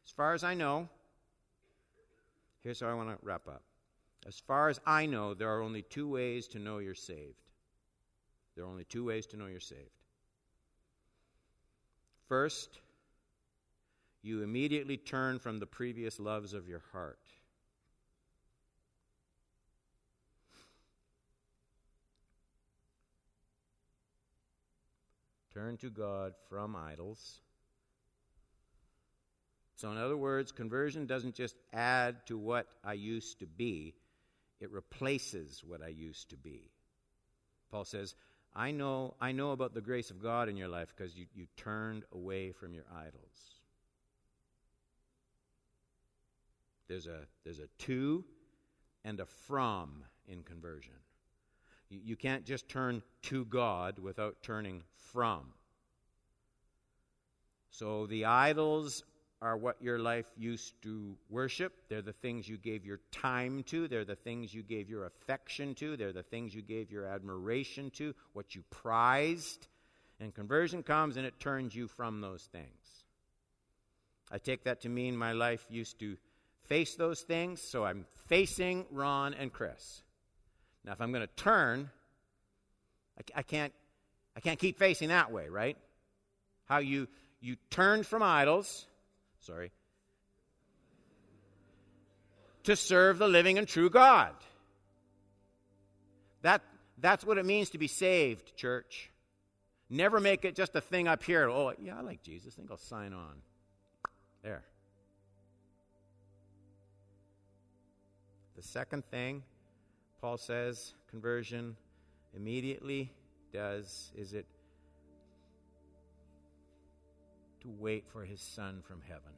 As 0.05 0.11
far 0.11 0.33
as 0.33 0.43
I 0.43 0.53
know, 0.53 0.87
here's 2.63 2.79
how 2.79 2.87
I 2.87 2.93
want 2.93 3.09
to 3.09 3.17
wrap 3.21 3.47
up. 3.47 3.63
As 4.27 4.39
far 4.39 4.69
as 4.69 4.79
I 4.85 5.05
know, 5.07 5.33
there 5.33 5.49
are 5.49 5.61
only 5.61 5.81
two 5.81 6.07
ways 6.07 6.47
to 6.49 6.59
know 6.59 6.77
you're 6.77 6.95
saved. 6.95 7.41
There 8.55 8.63
are 8.63 8.69
only 8.69 8.85
two 8.85 9.03
ways 9.03 9.25
to 9.27 9.37
know 9.37 9.47
you're 9.47 9.59
saved. 9.59 9.81
First, 12.27 12.79
you 14.23 14.41
immediately 14.41 14.97
turn 14.97 15.37
from 15.37 15.59
the 15.59 15.67
previous 15.67 16.19
loves 16.19 16.53
of 16.53 16.67
your 16.67 16.81
heart. 16.91 17.19
Turn 25.55 25.77
to 25.77 25.89
God 25.89 26.33
from 26.49 26.75
idols. 26.75 27.39
So, 29.77 29.89
in 29.89 29.97
other 29.97 30.17
words, 30.17 30.51
conversion 30.51 31.05
doesn't 31.05 31.33
just 31.33 31.55
add 31.71 32.25
to 32.27 32.37
what 32.37 32.67
I 32.83 32.93
used 32.93 33.39
to 33.39 33.45
be, 33.45 33.95
it 34.59 34.69
replaces 34.69 35.63
what 35.65 35.81
I 35.81 35.87
used 35.87 36.29
to 36.31 36.37
be. 36.37 36.71
Paul 37.71 37.85
says, 37.85 38.15
I 38.53 38.71
know, 38.71 39.15
I 39.21 39.31
know 39.31 39.51
about 39.51 39.73
the 39.73 39.81
grace 39.81 40.11
of 40.11 40.21
God 40.21 40.49
in 40.49 40.57
your 40.57 40.67
life 40.67 40.93
because 40.95 41.15
you, 41.15 41.25
you 41.33 41.47
turned 41.55 42.03
away 42.11 42.51
from 42.51 42.73
your 42.73 42.85
idols. 42.93 43.61
There's 46.89 47.07
a, 47.07 47.27
there's 47.45 47.59
a 47.59 47.67
to 47.79 48.25
and 49.05 49.21
a 49.21 49.25
from 49.25 50.03
in 50.27 50.43
conversion. 50.43 50.93
You, 51.89 52.15
can't 52.15 52.45
just 52.45 52.67
turn 52.67 53.03
to 53.23 53.45
God 53.45 53.99
without 53.99 54.37
turning 54.41 54.83
from. 54.95 55.53
So 57.69 58.07
the 58.07 58.25
idols 58.25 59.03
are 59.41 59.57
what 59.57 59.81
your 59.81 59.99
life 59.99 60.25
used 60.37 60.81
to 60.81 61.15
worship. 61.29 61.73
They're 61.89 62.01
the 62.01 62.13
things 62.13 62.47
you 62.47 62.57
gave 62.57 62.85
your 62.85 62.99
time 63.11 63.63
to. 63.63 63.87
They're 63.87 64.05
the 64.05 64.15
things 64.15 64.53
you 64.53 64.63
gave 64.63 64.89
your 64.89 65.05
affection 65.05 65.75
to. 65.75 65.95
They're 65.97 66.13
the 66.13 66.23
things 66.23 66.55
you 66.55 66.61
gave 66.61 66.91
your 66.91 67.05
admiration 67.05 67.91
to, 67.91 68.15
what 68.33 68.55
you 68.55 68.63
prized. 68.71 69.67
And 70.19 70.33
conversion 70.33 70.83
comes 70.83 71.17
and 71.17 71.25
it 71.25 71.39
turns 71.39 71.75
you 71.75 71.87
from 71.87 72.21
those 72.21 72.43
things. 72.51 73.03
I 74.31 74.37
take 74.37 74.63
that 74.63 74.81
to 74.81 74.89
mean 74.89 75.15
my 75.15 75.33
life 75.33 75.65
used 75.69 75.99
to 75.99 76.17
face 76.63 76.95
those 76.95 77.21
things, 77.21 77.61
so 77.61 77.85
I'm 77.85 78.05
facing 78.27 78.85
Ron 78.89 79.33
and 79.33 79.53
Chris. 79.53 80.01
Now, 80.85 80.91
if 80.91 81.01
I'm 81.01 81.11
going 81.11 81.25
to 81.25 81.43
turn, 81.43 81.89
I, 83.17 83.39
I, 83.39 83.41
can't, 83.41 83.73
I 84.37 84.39
can't 84.39 84.59
keep 84.59 84.77
facing 84.77 85.09
that 85.09 85.31
way, 85.31 85.49
right? 85.49 85.77
How 86.65 86.77
you, 86.77 87.07
you 87.41 87.55
turned 87.71 88.05
from 88.05 88.21
idols, 88.21 88.85
sorry, 89.39 89.71
to 92.63 92.75
serve 92.75 93.17
the 93.17 93.27
living 93.27 93.57
and 93.57 93.67
true 93.67 93.89
God. 93.89 94.33
That, 96.43 96.61
that's 96.99 97.25
what 97.25 97.39
it 97.39 97.45
means 97.45 97.71
to 97.71 97.79
be 97.79 97.87
saved, 97.87 98.55
church. 98.55 99.09
Never 99.89 100.19
make 100.19 100.45
it 100.45 100.55
just 100.55 100.75
a 100.75 100.81
thing 100.81 101.07
up 101.07 101.23
here. 101.23 101.49
Oh, 101.49 101.73
yeah, 101.79 101.97
I 101.97 102.01
like 102.01 102.21
Jesus. 102.21 102.53
I 102.55 102.57
think 102.57 102.71
I'll 102.71 102.77
sign 102.77 103.13
on. 103.13 103.41
There. 104.43 104.63
The 108.55 108.63
second 108.63 109.05
thing 109.05 109.43
Paul 110.21 110.37
says, 110.37 110.93
conversion 111.09 111.75
immediately 112.35 113.11
does 113.53 114.11
is 114.15 114.33
it 114.33 114.45
to 117.61 117.69
wait 117.79 118.05
for 118.11 118.23
his 118.23 118.41
son 118.41 118.81
from 118.87 119.01
heaven. 119.07 119.31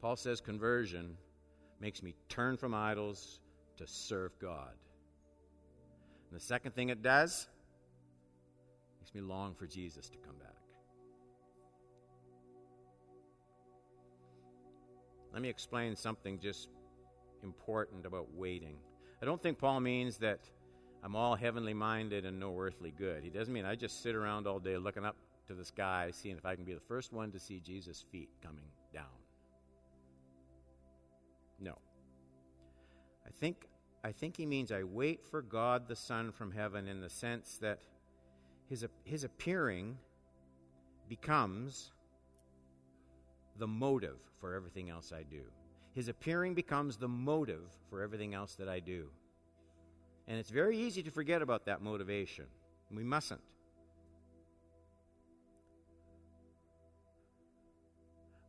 Paul 0.00 0.16
says 0.16 0.40
conversion 0.40 1.16
makes 1.80 2.02
me 2.02 2.14
turn 2.28 2.56
from 2.56 2.74
idols 2.74 3.40
to 3.76 3.86
serve 3.86 4.38
God. 4.40 4.72
And 6.30 6.40
the 6.40 6.44
second 6.44 6.74
thing 6.74 6.90
it 6.90 7.02
does 7.02 7.48
makes 9.00 9.14
me 9.14 9.20
long 9.20 9.54
for 9.54 9.66
Jesus 9.66 10.08
to 10.08 10.18
come 10.18 10.36
back. 10.36 10.56
Let 15.32 15.42
me 15.42 15.48
explain 15.48 15.96
something 15.96 16.38
just 16.38 16.68
important 17.42 18.06
about 18.06 18.34
waiting. 18.34 18.76
I 19.22 19.24
don't 19.24 19.42
think 19.42 19.58
Paul 19.58 19.80
means 19.80 20.18
that 20.18 20.40
I'm 21.02 21.16
all 21.16 21.36
heavenly 21.36 21.74
minded 21.74 22.24
and 22.24 22.40
no 22.40 22.58
earthly 22.58 22.92
good. 22.96 23.22
He 23.22 23.30
doesn't 23.30 23.52
mean 23.52 23.64
I 23.64 23.74
just 23.74 24.02
sit 24.02 24.14
around 24.14 24.46
all 24.46 24.58
day 24.58 24.76
looking 24.76 25.04
up 25.04 25.16
to 25.46 25.54
the 25.54 25.64
sky, 25.64 26.10
seeing 26.12 26.36
if 26.36 26.44
I 26.44 26.54
can 26.54 26.64
be 26.64 26.74
the 26.74 26.80
first 26.80 27.12
one 27.12 27.30
to 27.32 27.38
see 27.38 27.60
Jesus' 27.60 28.04
feet 28.10 28.28
coming 28.42 28.64
down. 28.92 29.04
No. 31.60 31.78
I 33.26 33.30
think, 33.30 33.68
I 34.04 34.12
think 34.12 34.36
he 34.36 34.46
means 34.46 34.72
I 34.72 34.82
wait 34.82 35.24
for 35.24 35.42
God 35.42 35.88
the 35.88 35.96
Son 35.96 36.32
from 36.32 36.50
heaven 36.50 36.88
in 36.88 37.00
the 37.00 37.10
sense 37.10 37.58
that 37.58 37.80
his, 38.68 38.84
his 39.04 39.24
appearing 39.24 39.96
becomes 41.08 41.92
the 43.58 43.66
motive 43.66 44.18
for 44.40 44.54
everything 44.54 44.90
else 44.90 45.12
I 45.12 45.22
do. 45.22 45.42
His 45.96 46.08
appearing 46.08 46.52
becomes 46.52 46.98
the 46.98 47.08
motive 47.08 47.64
for 47.88 48.02
everything 48.02 48.34
else 48.34 48.54
that 48.56 48.68
I 48.68 48.80
do. 48.80 49.08
And 50.28 50.38
it's 50.38 50.50
very 50.50 50.76
easy 50.76 51.02
to 51.02 51.10
forget 51.10 51.40
about 51.40 51.64
that 51.64 51.80
motivation. 51.80 52.44
We 52.90 53.02
mustn't. 53.02 53.40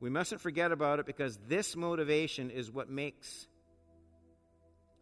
We 0.02 0.10
mustn't 0.10 0.42
forget 0.42 0.74
about 0.74 1.00
it 1.00 1.06
because 1.06 1.40
this 1.48 1.74
motivation 1.78 2.52
is 2.52 2.70
what 2.70 2.90
makes 2.90 3.48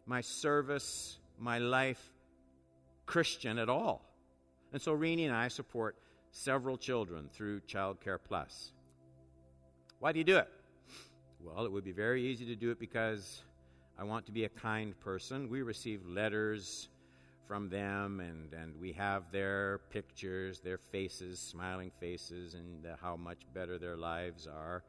my 0.06 0.20
service, 0.20 1.18
my 1.40 1.58
life 1.58 2.00
Christian 3.06 3.58
at 3.58 3.68
all. 3.68 4.08
And 4.72 4.80
so 4.80 4.92
Renee 4.92 5.24
and 5.24 5.34
I 5.34 5.48
support 5.48 5.96
several 6.30 6.78
children 6.78 7.28
through 7.32 7.62
Child 7.62 8.00
Care 8.00 8.18
Plus. 8.18 8.70
Why 9.98 10.12
do 10.12 10.20
you 10.20 10.24
do 10.24 10.36
it? 10.36 10.48
Well, 11.46 11.64
it 11.64 11.70
would 11.70 11.84
be 11.84 11.92
very 11.92 12.24
easy 12.24 12.44
to 12.46 12.56
do 12.56 12.70
it 12.70 12.80
because 12.80 13.42
I 13.96 14.02
want 14.02 14.26
to 14.26 14.32
be 14.32 14.44
a 14.44 14.48
kind 14.48 14.98
person. 14.98 15.48
We 15.48 15.62
receive 15.62 16.04
letters 16.04 16.88
from 17.46 17.68
them, 17.68 18.18
and, 18.18 18.52
and 18.52 18.74
we 18.80 18.90
have 18.92 19.30
their 19.30 19.80
pictures, 19.90 20.58
their 20.58 20.78
faces, 20.78 21.38
smiling 21.38 21.92
faces, 22.00 22.54
and 22.54 22.84
uh, 22.84 22.96
how 23.00 23.14
much 23.14 23.38
better 23.54 23.78
their 23.78 23.96
lives 23.96 24.48
are. 24.48 24.82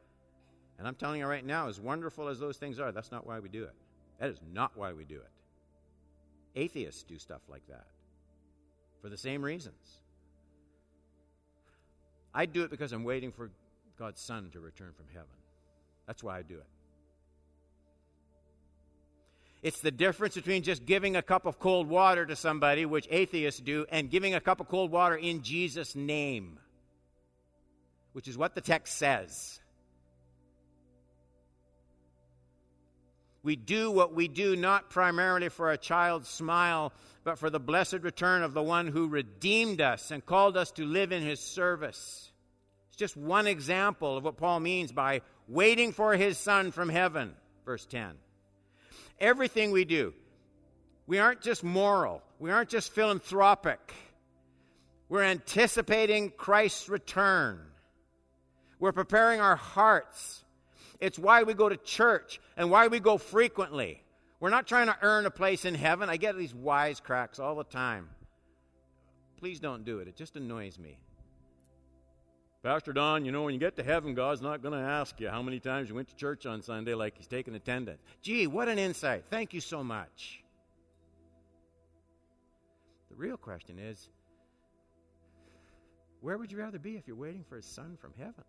And 0.78 0.88
I'm 0.88 0.96
telling 0.96 1.20
you 1.20 1.26
right 1.26 1.46
now, 1.46 1.68
as 1.68 1.80
wonderful 1.80 2.26
as 2.26 2.40
those 2.40 2.56
things 2.56 2.80
are, 2.80 2.90
that's 2.90 3.12
not 3.12 3.24
why 3.24 3.38
we 3.38 3.48
do 3.48 3.62
it. 3.62 3.74
That 4.18 4.30
is 4.30 4.40
not 4.52 4.76
why 4.76 4.92
we 4.92 5.04
do 5.04 5.16
it. 5.16 5.30
Atheists 6.56 7.04
do 7.04 7.18
stuff 7.18 7.42
like 7.48 7.66
that 7.68 7.86
for 9.00 9.08
the 9.08 9.16
same 9.16 9.42
reasons. 9.42 10.00
I 12.34 12.46
do 12.46 12.64
it 12.64 12.70
because 12.70 12.92
I'm 12.92 13.04
waiting 13.04 13.30
for 13.30 13.50
God's 13.96 14.20
Son 14.20 14.50
to 14.52 14.60
return 14.60 14.90
from 14.96 15.06
heaven. 15.12 15.37
That's 16.08 16.24
why 16.24 16.38
I 16.38 16.42
do 16.42 16.54
it. 16.54 16.66
It's 19.62 19.80
the 19.80 19.90
difference 19.90 20.34
between 20.34 20.62
just 20.62 20.86
giving 20.86 21.16
a 21.16 21.22
cup 21.22 21.44
of 21.44 21.58
cold 21.58 21.86
water 21.86 22.24
to 22.24 22.34
somebody, 22.34 22.86
which 22.86 23.06
atheists 23.10 23.60
do, 23.60 23.84
and 23.90 24.08
giving 24.08 24.34
a 24.34 24.40
cup 24.40 24.60
of 24.60 24.68
cold 24.68 24.90
water 24.90 25.16
in 25.16 25.42
Jesus' 25.42 25.94
name, 25.94 26.58
which 28.12 28.26
is 28.26 28.38
what 28.38 28.54
the 28.54 28.62
text 28.62 28.96
says. 28.96 29.60
We 33.42 33.56
do 33.56 33.90
what 33.90 34.14
we 34.14 34.28
do 34.28 34.56
not 34.56 34.90
primarily 34.90 35.50
for 35.50 35.70
a 35.70 35.78
child's 35.78 36.28
smile, 36.28 36.92
but 37.22 37.38
for 37.38 37.50
the 37.50 37.60
blessed 37.60 38.00
return 38.02 38.42
of 38.42 38.54
the 38.54 38.62
one 38.62 38.86
who 38.86 39.08
redeemed 39.08 39.82
us 39.82 40.10
and 40.10 40.24
called 40.24 40.56
us 40.56 40.70
to 40.72 40.86
live 40.86 41.12
in 41.12 41.22
his 41.22 41.40
service. 41.40 42.32
Just 42.98 43.16
one 43.16 43.46
example 43.46 44.18
of 44.18 44.24
what 44.24 44.36
Paul 44.36 44.60
means 44.60 44.92
by 44.92 45.22
waiting 45.46 45.92
for 45.92 46.14
his 46.14 46.36
son 46.36 46.72
from 46.72 46.90
heaven, 46.90 47.34
verse 47.64 47.86
10 47.86 48.14
everything 49.20 49.70
we 49.70 49.84
do. 49.84 50.14
We 51.06 51.18
aren't 51.18 51.40
just 51.40 51.64
moral, 51.64 52.22
we 52.38 52.50
aren't 52.50 52.70
just 52.70 52.92
philanthropic. 52.92 53.80
We're 55.08 55.22
anticipating 55.22 56.30
Christ's 56.36 56.90
return. 56.90 57.60
We're 58.78 58.92
preparing 58.92 59.40
our 59.40 59.56
hearts. 59.56 60.44
It's 61.00 61.18
why 61.18 61.44
we 61.44 61.54
go 61.54 61.66
to 61.66 61.78
church 61.78 62.40
and 62.58 62.70
why 62.70 62.88
we 62.88 63.00
go 63.00 63.16
frequently. 63.16 64.02
We're 64.38 64.50
not 64.50 64.66
trying 64.66 64.88
to 64.88 64.96
earn 65.00 65.24
a 65.24 65.30
place 65.30 65.64
in 65.64 65.74
heaven. 65.74 66.10
I 66.10 66.18
get 66.18 66.36
these 66.36 66.52
wisecracks 66.52 67.40
all 67.40 67.54
the 67.54 67.64
time. 67.64 68.10
Please 69.38 69.60
don't 69.60 69.84
do 69.84 70.00
it. 70.00 70.08
It 70.08 70.16
just 70.16 70.36
annoys 70.36 70.78
me. 70.78 70.98
Pastor 72.68 72.92
Don, 72.92 73.24
you 73.24 73.32
know, 73.32 73.44
when 73.44 73.54
you 73.54 73.60
get 73.60 73.76
to 73.76 73.82
heaven, 73.82 74.12
God's 74.12 74.42
not 74.42 74.60
going 74.60 74.78
to 74.78 74.86
ask 74.86 75.18
you 75.20 75.30
how 75.30 75.40
many 75.40 75.58
times 75.58 75.88
you 75.88 75.94
went 75.94 76.08
to 76.08 76.14
church 76.14 76.44
on 76.44 76.60
Sunday 76.60 76.92
like 76.92 77.16
he's 77.16 77.26
taking 77.26 77.54
attendance. 77.54 78.02
Gee, 78.20 78.46
what 78.46 78.68
an 78.68 78.78
insight. 78.78 79.24
Thank 79.30 79.54
you 79.54 79.60
so 79.62 79.82
much. 79.82 80.44
The 83.08 83.16
real 83.16 83.38
question 83.38 83.78
is 83.78 84.10
where 86.20 86.36
would 86.36 86.52
you 86.52 86.58
rather 86.58 86.78
be 86.78 86.96
if 86.96 87.08
you're 87.08 87.16
waiting 87.16 87.42
for 87.42 87.56
his 87.56 87.64
son 87.64 87.96
from 87.98 88.12
heaven? 88.18 88.44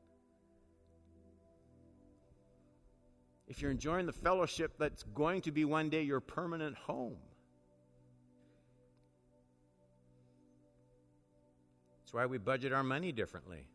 If 3.47 3.61
you're 3.61 3.71
enjoying 3.71 4.05
the 4.05 4.11
fellowship 4.11 4.73
that's 4.77 5.03
going 5.15 5.43
to 5.43 5.53
be 5.53 5.63
one 5.63 5.89
day 5.89 6.01
your 6.01 6.19
permanent 6.19 6.75
home? 6.75 7.15
That's 12.01 12.13
why 12.13 12.25
we 12.25 12.37
budget 12.37 12.73
our 12.73 12.83
money 12.83 13.13
differently 13.13 13.65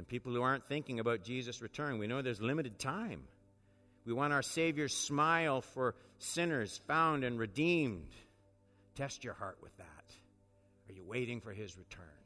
than 0.00 0.06
people 0.06 0.32
who 0.32 0.40
aren't 0.40 0.64
thinking 0.64 0.98
about 0.98 1.22
Jesus' 1.22 1.60
return. 1.60 1.98
We 1.98 2.06
know 2.06 2.22
there's 2.22 2.40
limited 2.40 2.78
time. 2.78 3.24
We 4.06 4.14
want 4.14 4.32
our 4.32 4.40
Savior's 4.40 4.94
smile 4.94 5.60
for 5.60 5.94
sinners 6.16 6.80
found 6.86 7.22
and 7.22 7.38
redeemed. 7.38 8.08
Test 8.94 9.24
your 9.24 9.34
heart 9.34 9.58
with 9.60 9.76
that. 9.76 9.84
Are 10.88 10.94
you 10.94 11.04
waiting 11.04 11.42
for 11.42 11.52
his 11.52 11.76
return? 11.76 12.19